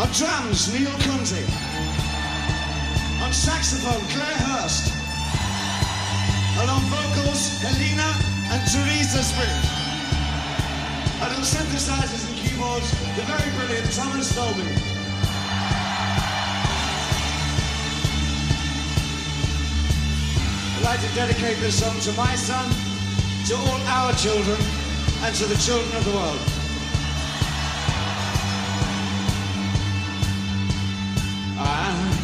On 0.00 0.08
drums, 0.16 0.72
Neil 0.72 0.96
Conti. 1.04 1.44
On 3.20 3.32
saxophone, 3.36 4.00
Claire 4.16 4.40
Hurst. 4.48 4.88
And 6.56 6.70
on 6.70 6.80
vocals, 6.88 7.60
Helena 7.60 8.08
and 8.48 8.64
Teresa 8.72 9.22
Spring 9.22 9.83
and 11.22 11.32
on 11.34 11.42
synthesizers 11.42 12.28
and 12.28 12.36
keyboards, 12.36 12.90
the 13.16 13.22
very 13.22 13.50
brilliant 13.56 13.90
Thomas 13.92 14.34
Dolby. 14.34 14.62
I'd 20.76 20.84
like 20.84 21.00
to 21.00 21.14
dedicate 21.14 21.58
this 21.58 21.78
song 21.78 21.98
to 22.00 22.12
my 22.12 22.34
son, 22.34 22.68
to 23.46 23.54
all 23.54 23.80
our 23.86 24.12
children, 24.14 24.60
and 25.22 25.34
to 25.36 25.44
the 25.46 25.56
children 25.56 25.96
of 25.96 26.04
the 26.04 26.12
world. 26.12 26.40
I, 31.56 32.22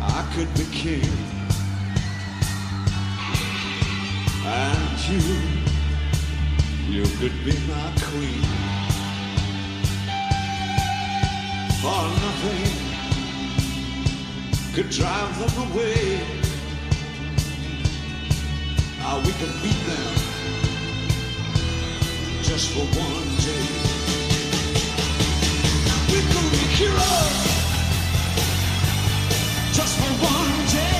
I 0.00 0.34
could 0.34 0.52
be 0.54 0.64
king, 0.74 1.04
and 4.44 5.08
you. 5.08 5.59
You 6.90 7.04
could 7.20 7.44
be 7.44 7.52
my 7.68 7.92
queen. 8.02 8.42
For 11.80 12.02
nothing 12.24 12.90
could 14.74 14.90
drive 14.90 15.38
them 15.38 15.70
away. 15.70 16.20
Ah, 19.02 19.22
we 19.24 19.32
could 19.38 19.54
beat 19.62 19.80
them 19.86 20.14
Just 22.42 22.72
for 22.72 22.84
one 22.98 23.30
day. 23.46 23.66
We 26.10 26.20
could 26.32 26.48
be 26.50 26.64
heroes 26.74 27.38
Just 29.72 29.96
for 29.96 30.12
one 30.26 30.66
day. 30.74 30.99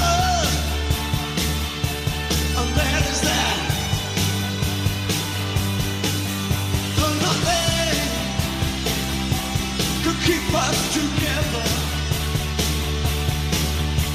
together. 10.91 11.63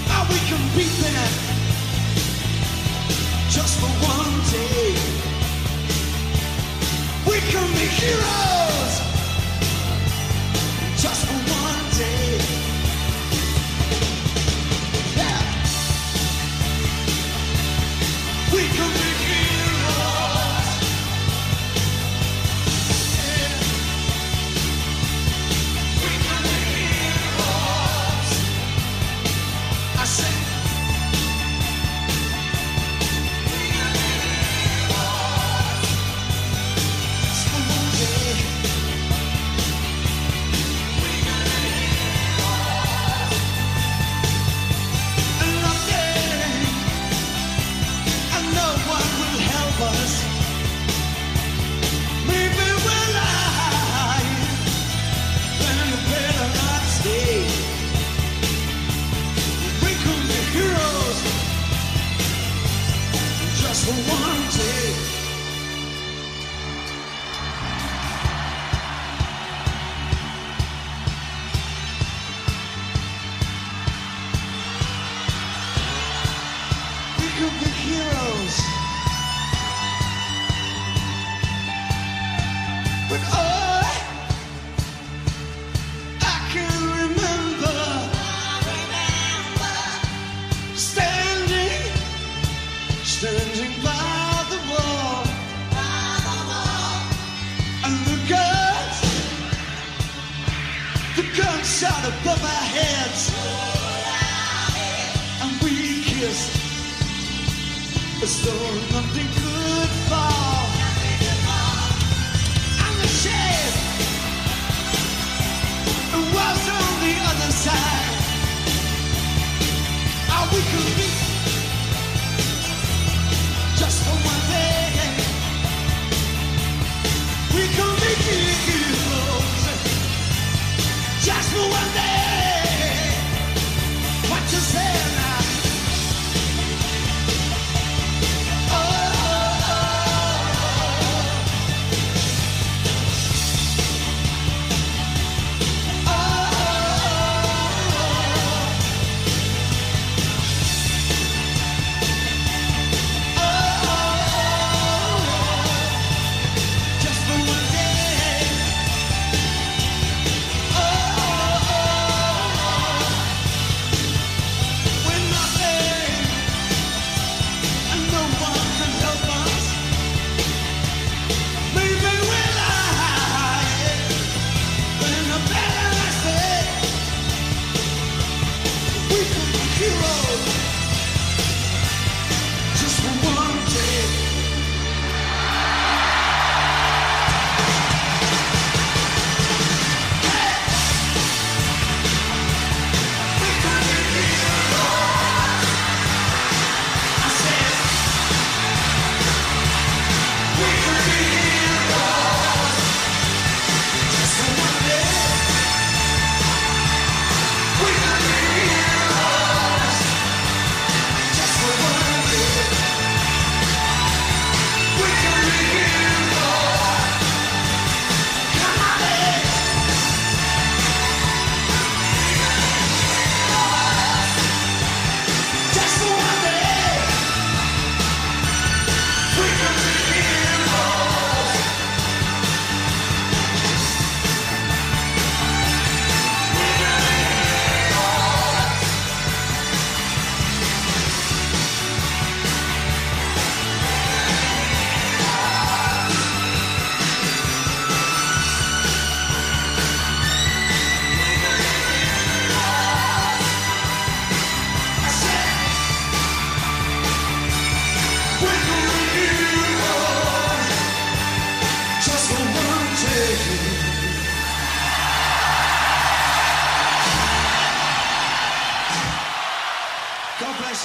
Now 0.08 0.22
we 0.28 0.38
can 0.50 0.62
be 0.76 0.84
there 1.00 1.30
just 3.48 3.80
for 3.80 3.90
one 4.04 4.32
day. 4.52 4.94
We 7.26 7.38
can 7.50 7.66
be 7.72 7.86
heroes. 8.00 8.75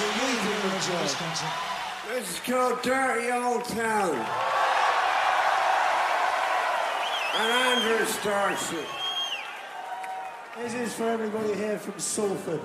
You. 0.02 0.28
You 0.28 0.38
people 0.42 0.70
enjoy. 0.76 1.06
Let's 2.10 2.40
go 2.42 2.80
dirty 2.82 3.32
old 3.32 3.64
town. 3.66 4.16
And 7.38 7.52
Andrew 7.52 8.06
starts 8.06 8.74
it. 8.74 8.86
This 10.58 10.74
is 10.74 10.94
for 10.94 11.10
everybody 11.10 11.54
here 11.56 11.78
from 11.78 11.98
Salford. 12.00 12.62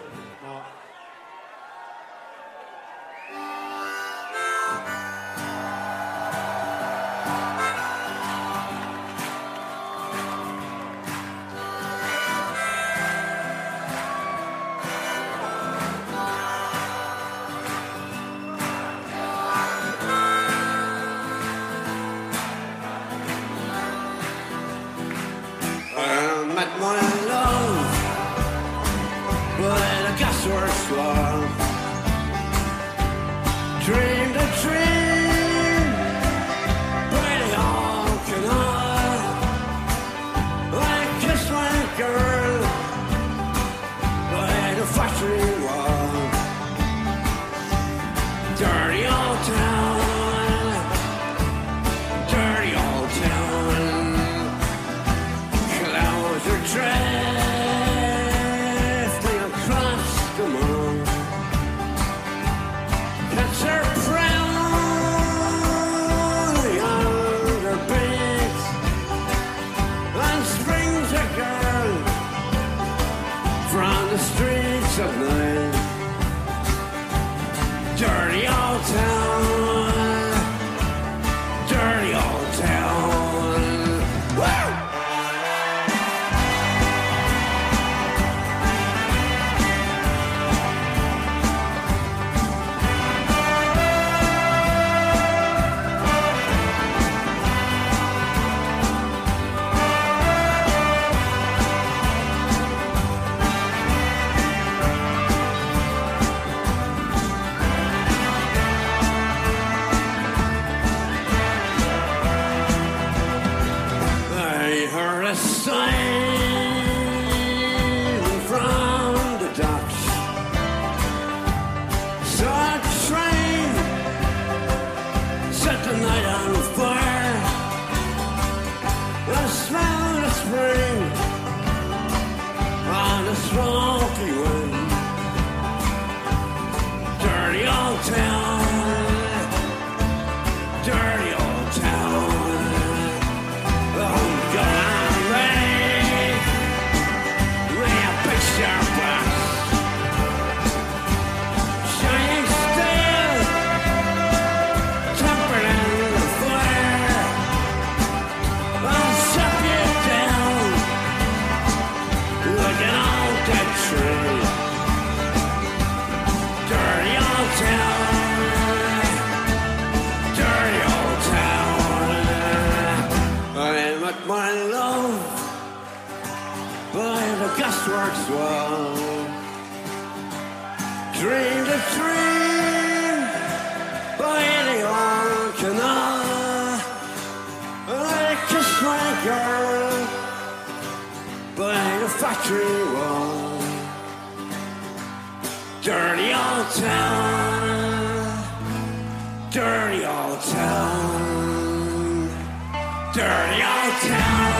Dirty 203.17 203.63
old 203.65 203.97
town. 204.05 204.53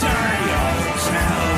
Dirty 0.00 0.48
old 0.64 0.96
town. 1.12 1.52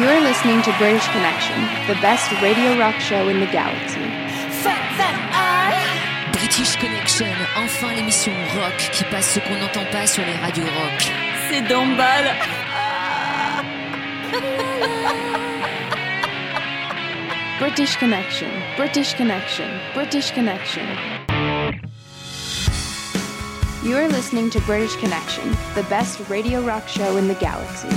You're 0.00 0.20
listening 0.22 0.62
to 0.62 0.72
British 0.78 1.06
Connection, 1.08 1.60
the 1.86 2.00
best 2.00 2.32
radio 2.40 2.78
rock 2.78 2.98
show 2.98 3.28
in 3.28 3.40
the 3.40 3.46
galaxy. 3.52 4.00
British 6.32 6.76
Connection, 6.76 7.26
enfin 7.56 7.92
l'émission 7.94 8.32
rock 8.54 8.90
qui 8.92 9.04
passe 9.04 9.34
ce 9.34 9.40
qu'on 9.40 9.58
n'entend 9.58 9.84
pas 9.92 10.06
sur 10.06 10.24
les 10.24 10.36
radios 10.36 10.64
rock. 10.64 11.12
C'est 11.50 11.60
Dombal. 11.68 12.24
British 17.60 17.96
Connection, 17.96 18.50
British 18.74 19.12
Connection, 19.12 19.68
British 19.92 20.30
Connection. 20.30 20.86
You're 23.84 24.08
listening 24.08 24.48
to 24.48 24.60
British 24.62 24.96
Connection, 24.96 25.50
the 25.74 25.82
best 25.90 26.26
radio 26.30 26.62
rock 26.62 26.88
show 26.88 27.18
in 27.18 27.28
the 27.28 27.34
galaxy. 27.34 27.90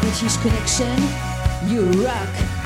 British 0.00 0.38
Connection, 0.38 1.68
you 1.68 1.82
rock. 2.02 2.59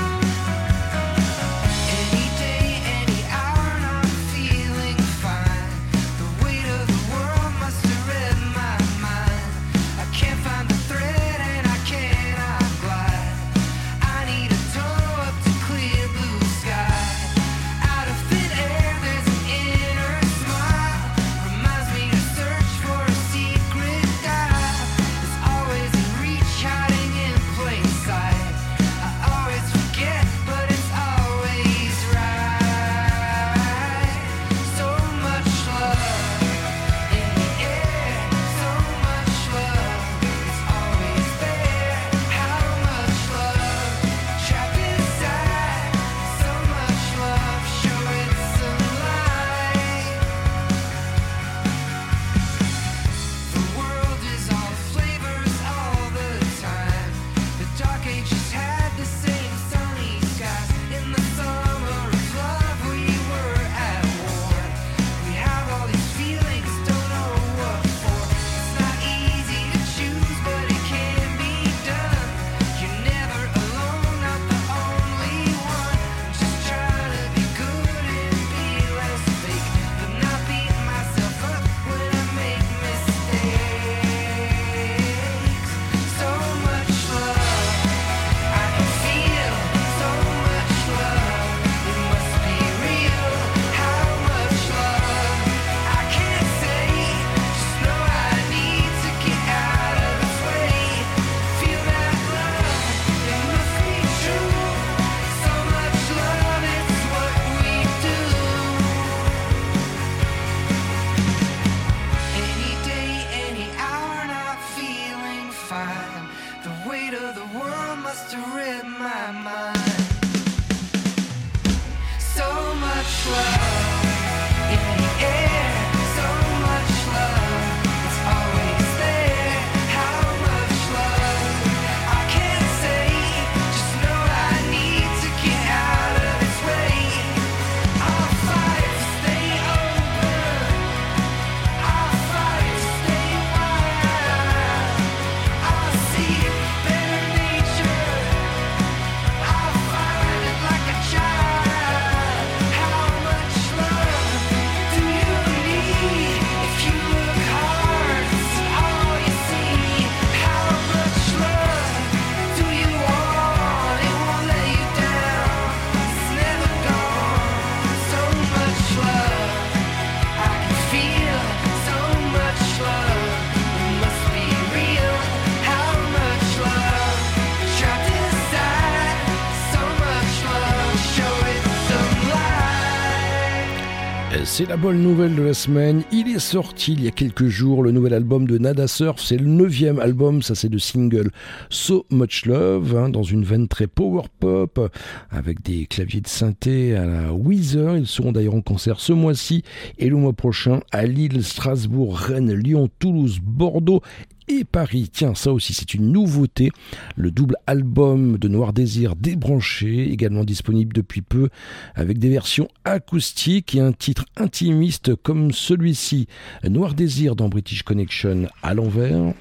C'est 184.57 184.69
la 184.69 184.77
bonne 184.77 185.03
nouvelle 185.03 185.35
de 185.35 185.43
la 185.43 185.53
semaine. 185.53 186.05
Il 186.13 186.29
est 186.29 186.39
sorti 186.39 186.93
il 186.93 187.03
y 187.03 187.09
a 187.09 187.11
quelques 187.11 187.49
jours 187.49 187.83
le 187.83 187.91
nouvel 187.91 188.15
album 188.15 188.47
de 188.47 188.57
Nada 188.57 188.87
Surf. 188.87 189.21
C'est 189.21 189.37
le 189.37 189.49
neuvième 189.49 189.99
album, 189.99 190.43
ça 190.43 190.55
c'est 190.55 190.69
le 190.69 190.79
single 190.79 191.33
So 191.71 192.07
Much 192.13 192.47
Love, 192.47 192.97
hein, 192.97 193.09
dans 193.09 193.25
une 193.25 193.43
veine 193.43 193.67
très 193.67 193.89
power 193.89 194.23
pop, 194.39 194.93
avec 195.29 195.61
des 195.63 195.87
claviers 195.87 196.21
de 196.21 196.29
synthé 196.29 196.95
à 196.95 197.05
la 197.05 197.33
Weezer. 197.33 197.97
Ils 197.97 198.07
seront 198.07 198.31
d'ailleurs 198.31 198.55
en 198.55 198.61
concert 198.61 199.01
ce 199.01 199.13
mois-ci 199.13 199.65
et 199.99 200.09
le 200.09 200.15
mois 200.15 200.35
prochain 200.35 200.79
à 200.93 201.05
Lille, 201.05 201.43
Strasbourg, 201.43 202.17
Rennes, 202.17 202.55
Lyon, 202.55 202.89
Toulouse, 203.01 203.41
Bordeaux 203.43 204.03
et 204.49 204.65
Paris. 204.65 205.11
Tiens, 205.13 205.35
ça 205.35 205.53
aussi, 205.53 205.73
c'est 205.73 205.95
une 205.95 206.13
nouveauté. 206.13 206.71
Le 207.17 207.31
double 207.31 207.57
album 207.67 208.39
de 208.39 208.49
Noir 208.49 208.73
Désir 208.73 209.17
débranché, 209.17 210.11
également 210.11 210.45
disponible 210.45 210.93
depuis 210.93 211.23
peu, 211.23 211.49
avec 211.95 212.19
des 212.19 212.29
versions 212.29 212.69
acoustiques 212.85 213.75
et 213.75 213.81
un 213.81 213.93
titre 213.93 214.25
intimiste 214.37 215.15
comme 215.17 215.53
celui-ci. 215.53 216.27
Noir 216.69 216.95
Désir 216.95 217.37
dans 217.37 217.49
British 217.49 217.83
Connection 217.83 218.49
à 218.63 218.75
l'envers, 218.75 219.35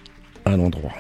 à 0.45 0.57
l'endroit. 0.57 0.93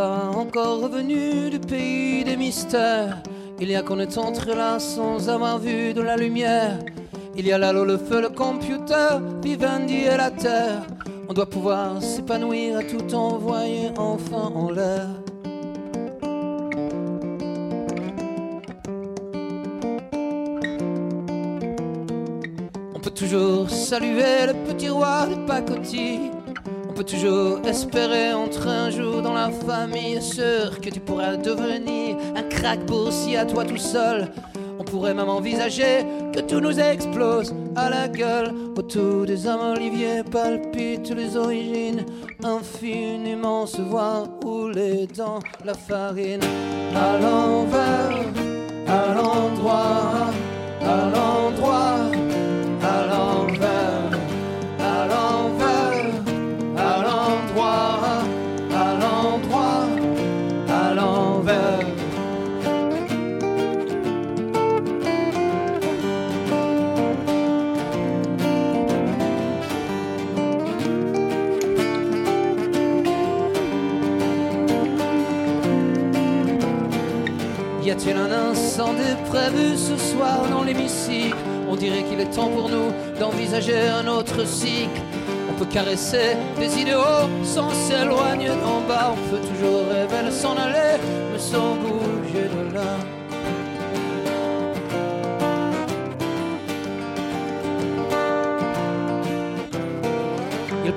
Encore 0.00 0.80
revenu 0.80 1.50
du 1.50 1.58
pays 1.58 2.24
des 2.24 2.36
mystères. 2.36 3.22
Il 3.60 3.70
y 3.70 3.76
a 3.76 3.82
qu'on 3.82 3.98
est 3.98 4.16
entré 4.18 4.54
là 4.54 4.78
sans 4.78 5.28
avoir 5.28 5.58
vu 5.58 5.92
de 5.92 6.00
la 6.00 6.16
lumière. 6.16 6.78
Il 7.36 7.46
y 7.46 7.52
a 7.52 7.72
l'eau, 7.72 7.84
le 7.84 7.98
feu, 7.98 8.20
le 8.20 8.28
computer, 8.28 9.18
Vivendi 9.42 10.04
et 10.04 10.16
la 10.16 10.30
terre. 10.30 10.82
On 11.28 11.32
doit 11.32 11.48
pouvoir 11.48 12.02
s'épanouir 12.02 12.78
à 12.78 12.82
tout 12.82 13.14
envoyer 13.14 13.90
enfin 13.96 14.52
en 14.54 14.70
l'air. 14.70 15.08
On 22.94 23.00
peut 23.00 23.10
toujours 23.10 23.68
saluer 23.68 24.46
le 24.46 24.54
petit 24.66 24.88
roi 24.88 25.26
de 25.26 25.46
pacotille. 25.46 26.30
Peut 26.98 27.04
toujours 27.04 27.60
espérer 27.64 28.32
entrer 28.32 28.70
un 28.70 28.90
jour 28.90 29.22
dans 29.22 29.32
la 29.32 29.50
famille. 29.50 30.20
Sûr 30.20 30.80
que 30.80 30.90
tu 30.90 30.98
pourras 30.98 31.36
devenir 31.36 32.16
un 32.34 32.42
crack 32.42 32.84
boursier 32.86 33.36
à 33.36 33.46
toi 33.46 33.64
tout 33.64 33.76
seul. 33.76 34.26
On 34.80 34.82
pourrait 34.82 35.14
même 35.14 35.28
envisager 35.28 36.04
que 36.34 36.40
tout 36.40 36.58
nous 36.58 36.80
explose 36.80 37.54
à 37.76 37.88
la 37.88 38.08
gueule. 38.08 38.52
Autour 38.76 39.26
des 39.26 39.46
hommes 39.46 39.76
oliviers 39.76 40.24
palpitent 40.24 41.14
les 41.14 41.36
origines. 41.36 42.04
Infiniment 42.42 43.64
se 43.66 43.80
voit 43.80 44.24
rouler 44.42 45.06
dans 45.16 45.38
la 45.64 45.74
farine. 45.74 46.40
À 46.96 47.16
l'envers, 47.16 48.24
à 48.88 49.14
l'endroit, 49.14 50.32
à 50.82 51.10
l'endroit, 51.14 52.17
Y 77.98 78.00
a-t-il 78.00 78.16
un 78.16 78.50
incendie 78.50 79.16
prévu 79.28 79.76
ce 79.76 79.96
soir 79.96 80.48
dans 80.48 80.62
l'hémicycle 80.62 81.34
On 81.68 81.74
dirait 81.74 82.04
qu'il 82.04 82.20
est 82.20 82.30
temps 82.30 82.48
pour 82.48 82.68
nous 82.68 82.92
d'envisager 83.18 83.88
un 83.88 84.06
autre 84.06 84.46
cycle. 84.46 85.00
On 85.50 85.58
peut 85.58 85.64
caresser 85.64 86.36
des 86.60 86.80
idéaux 86.80 87.26
sans 87.42 87.70
s'éloigner 87.70 88.50
d'en 88.50 88.82
bas. 88.86 89.14
On 89.14 89.30
peut 89.30 89.44
toujours 89.48 89.88
rêver 89.88 90.26
de 90.26 90.30
s'en 90.30 90.56
aller, 90.56 91.02
mais 91.32 91.40
sans 91.40 91.74
bouger 91.74 92.44
de 92.44 92.72
là. 92.72 93.17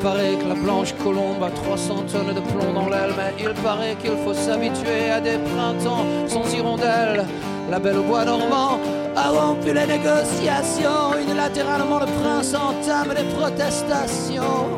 Paraît 0.01 0.35
que 0.35 0.47
la 0.47 0.55
blanche 0.55 0.93
colombe 1.03 1.43
a 1.43 1.49
300 1.49 2.05
tonnes 2.11 2.33
de 2.33 2.41
plomb 2.41 2.73
dans 2.73 2.89
l'aile, 2.89 3.13
mais 3.17 3.33
il 3.39 3.53
paraît 3.61 3.95
qu'il 4.01 4.17
faut 4.23 4.33
s'habituer 4.33 5.11
à 5.11 5.19
des 5.21 5.37
printemps 5.37 6.05
sans 6.27 6.51
hirondelles. 6.53 7.25
La 7.69 7.79
belle 7.79 7.97
au 7.97 8.03
bois 8.03 8.25
normand 8.25 8.79
a 9.15 9.29
rompu 9.29 9.73
les 9.73 9.85
négociations. 9.85 11.19
Unilatéralement, 11.21 11.99
le 11.99 12.07
prince 12.21 12.53
entame 12.53 13.13
des 13.15 13.27
protestations. 13.35 14.69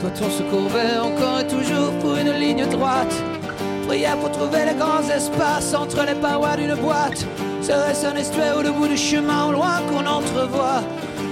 Doit-on 0.00 0.30
se 0.30 0.42
courber 0.44 0.98
encore 1.00 1.40
et 1.40 1.46
toujours 1.46 1.92
pour 2.00 2.16
une 2.16 2.32
ligne 2.32 2.66
droite? 2.66 3.31
Prier 3.86 4.08
pour 4.20 4.30
trouver 4.30 4.64
les 4.64 4.74
grands 4.74 5.08
espaces 5.08 5.74
entre 5.74 6.04
les 6.06 6.14
parois 6.14 6.56
d'une 6.56 6.74
boîte. 6.74 7.26
Serait-ce 7.60 8.06
un 8.06 8.16
estuaire 8.16 8.56
au 8.56 8.72
bout 8.72 8.88
du 8.88 8.96
chemin 8.96 9.46
au 9.46 9.52
loin 9.52 9.80
qu'on 9.88 10.06
entrevoit? 10.06 10.82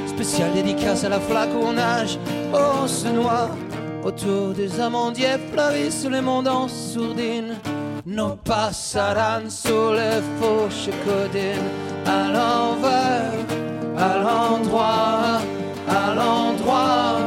Spécial 0.07 0.53
dédicace 0.53 1.05
à 1.05 1.09
la 1.09 1.21
flaque 1.21 1.51
où 1.55 1.65
on 1.65 1.73
nage, 1.73 2.19
oh 2.53 2.83
on 2.83 2.87
se 2.87 3.09
noie. 3.09 3.49
Autour 4.05 4.55
des 4.55 4.81
amandiers 4.81 5.39
fleurissent 5.53 6.07
les 6.11 6.21
mondes 6.21 6.49
en 6.49 6.69
sourdine. 6.69 7.57
Nos 8.07 8.37
passaran 8.37 9.49
sous 9.49 9.93
les 9.93 10.21
fauches 10.41 10.91
codines. 11.05 11.71
À 12.07 12.29
l'envers, 12.29 13.33
à 13.99 14.19
l'endroit, 14.19 15.41
à 15.89 16.15
l'endroit, 16.15 17.19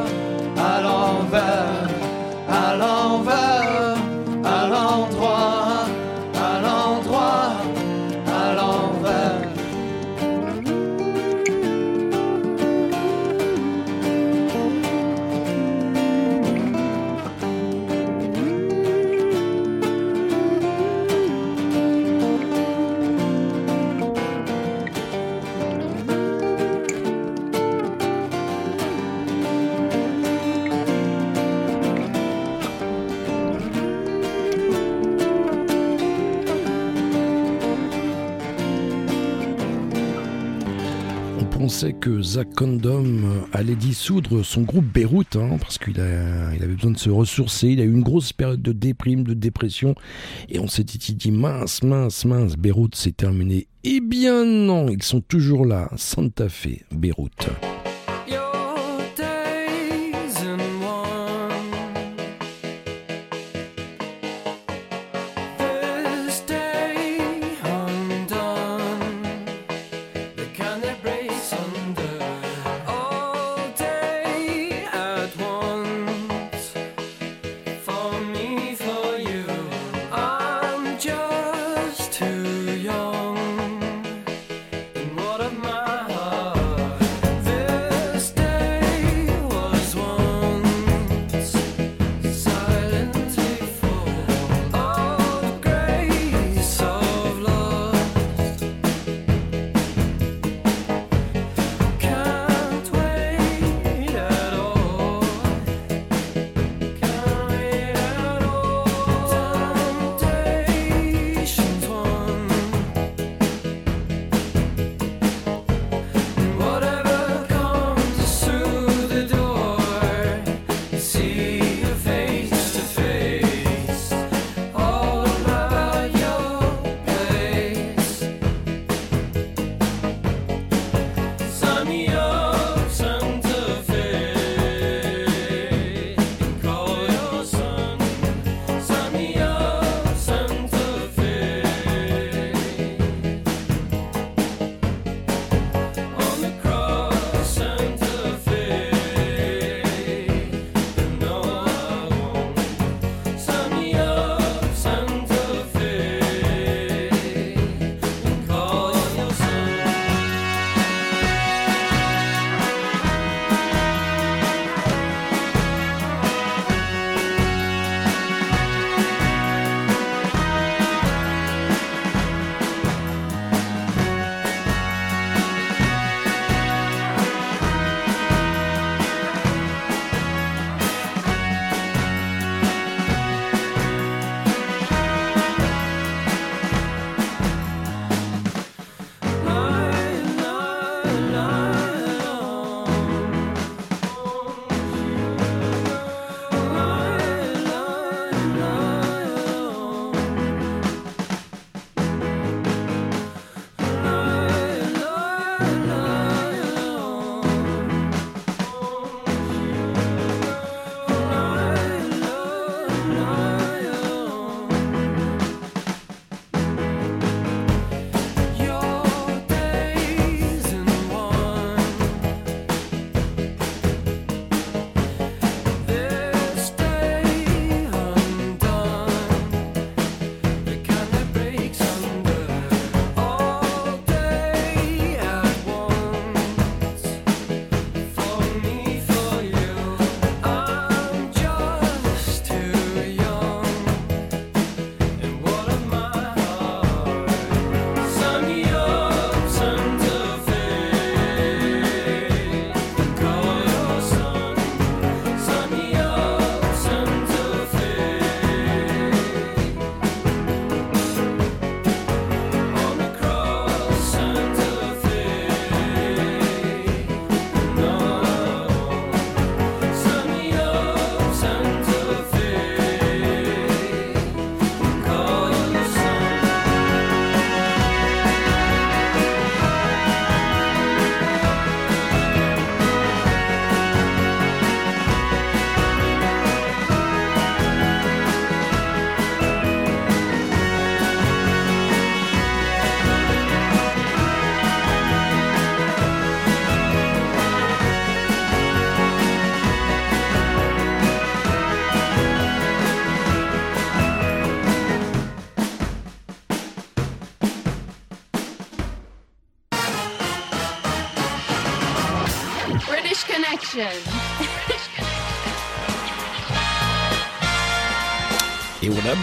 que 41.92 42.22
Zach 42.22 42.54
Condom 42.54 43.46
allait 43.52 43.74
dissoudre 43.74 44.44
son 44.44 44.62
groupe 44.62 44.86
Beyrouth, 44.86 45.36
hein, 45.36 45.56
parce 45.60 45.78
qu'il 45.78 45.94
il 45.96 46.62
avait 46.62 46.74
besoin 46.74 46.92
de 46.92 46.98
se 46.98 47.10
ressourcer. 47.10 47.68
Il 47.68 47.80
a 47.80 47.84
eu 47.84 47.92
une 47.92 48.02
grosse 48.02 48.32
période 48.32 48.62
de 48.62 48.72
déprime, 48.72 49.24
de 49.24 49.34
dépression, 49.34 49.94
et 50.48 50.58
on 50.58 50.68
s'était 50.68 50.98
dit 51.12 51.30
mince, 51.30 51.82
mince, 51.82 52.24
mince, 52.24 52.56
Beyrouth 52.56 52.94
c'est 52.94 53.16
terminé. 53.16 53.66
Eh 53.84 54.00
bien 54.00 54.44
non, 54.44 54.88
ils 54.88 55.02
sont 55.02 55.20
toujours 55.20 55.66
là, 55.66 55.90
Santa 55.96 56.48
Fe, 56.48 56.84
Beyrouth. 56.90 57.50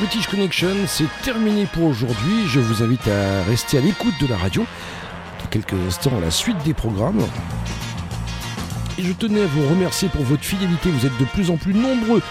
British 0.02 0.26
Connection, 0.26 0.76
c'est 0.88 1.06
terminé 1.22 1.68
pour 1.72 1.84
aujourd'hui. 1.84 2.48
Je 2.48 2.60
vous 2.60 2.82
invite 2.82 3.08
à 3.08 3.44
rester 3.44 3.78
à 3.78 3.82
l'écoute 3.82 4.16
de 4.20 4.26
la 4.26 4.36
radio. 4.36 4.66
Dans 5.40 5.46
quelques 5.52 5.76
instants, 5.88 6.20
la 6.20 6.32
suite 6.32 6.58
des 6.66 6.74
programmes. 6.74 7.24
Et 8.98 9.04
je 9.04 9.14
tenais 9.14 9.44
à 9.44 9.46
vous 9.46 9.70
remercier 9.70 10.10
pour 10.10 10.24
votre 10.24 10.44
fidélité. 10.44 10.90
Vous 10.90 11.06
êtes 11.06 11.16
de 11.20 11.26
plus 11.26 11.52
en 11.52 11.58
plus 11.58 11.76
nombreux 11.76 12.24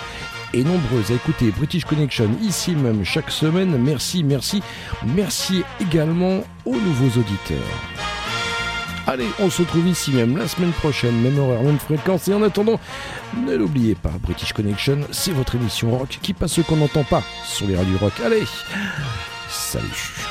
et 0.53 0.65
nombreuses 0.65 1.13
à 1.13 1.15
écouter 1.15 1.53
British 1.57 1.85
Connection 1.85 2.29
ici 2.43 2.75
même 2.75 3.05
chaque 3.05 3.31
semaine. 3.31 3.79
Merci, 3.79 4.25
merci. 4.25 4.65
Merci 5.07 5.63
également 5.81 6.43
aux 6.65 6.75
nouveaux 6.75 7.21
auditeurs. 7.21 7.69
Allez, 9.07 9.27
on 9.39 9.49
se 9.49 9.63
retrouve 9.63 9.87
ici 9.87 10.11
même 10.11 10.37
la 10.37 10.49
semaine 10.49 10.73
prochaine, 10.73 11.21
même 11.21 11.39
horaire, 11.39 11.63
même 11.63 11.79
fréquence. 11.79 12.27
Et 12.27 12.35
en 12.35 12.43
attendant, 12.43 12.81
ne 13.51 13.57
l'oubliez 13.57 13.97
pas, 13.97 14.13
British 14.23 14.53
Connection, 14.53 15.01
c'est 15.11 15.33
votre 15.33 15.57
émission 15.57 15.97
rock 15.97 16.19
qui 16.23 16.33
passe 16.33 16.53
ce 16.53 16.61
qu'on 16.61 16.77
n'entend 16.77 17.05
pas 17.05 17.23
sur 17.45 17.67
les 17.67 17.77
radios 17.77 17.99
rock. 17.99 18.13
Allez, 18.25 18.45
salut 19.49 20.30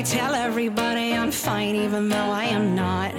I 0.00 0.02
tell 0.02 0.34
everybody 0.34 1.12
I'm 1.12 1.30
fine, 1.30 1.76
even 1.76 2.08
though 2.08 2.30
I 2.30 2.44
am 2.44 2.74
not. 2.74 3.12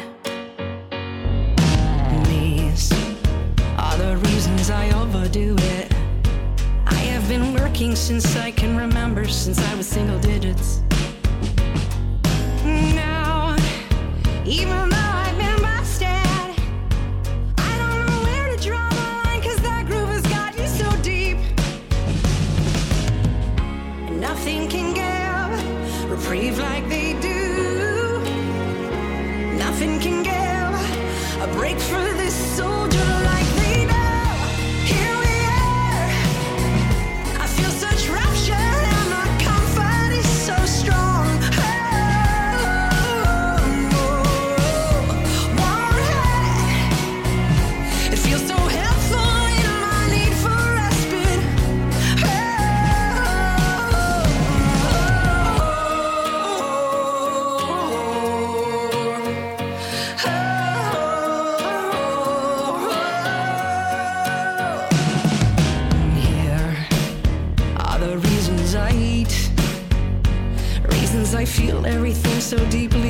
These 2.25 2.91
are 3.77 3.97
the 3.99 4.17
reasons 4.25 4.71
I 4.71 4.89
overdo 4.99 5.55
it. 5.59 5.93
I 6.87 6.95
have 6.95 7.29
been 7.29 7.53
working 7.53 7.95
since 7.95 8.35
I 8.35 8.49
can 8.49 8.75
remember, 8.75 9.27
since 9.27 9.59
I 9.59 9.75
was 9.75 9.85
single. 9.85 10.17
so 72.51 72.57
deeply. 72.69 73.00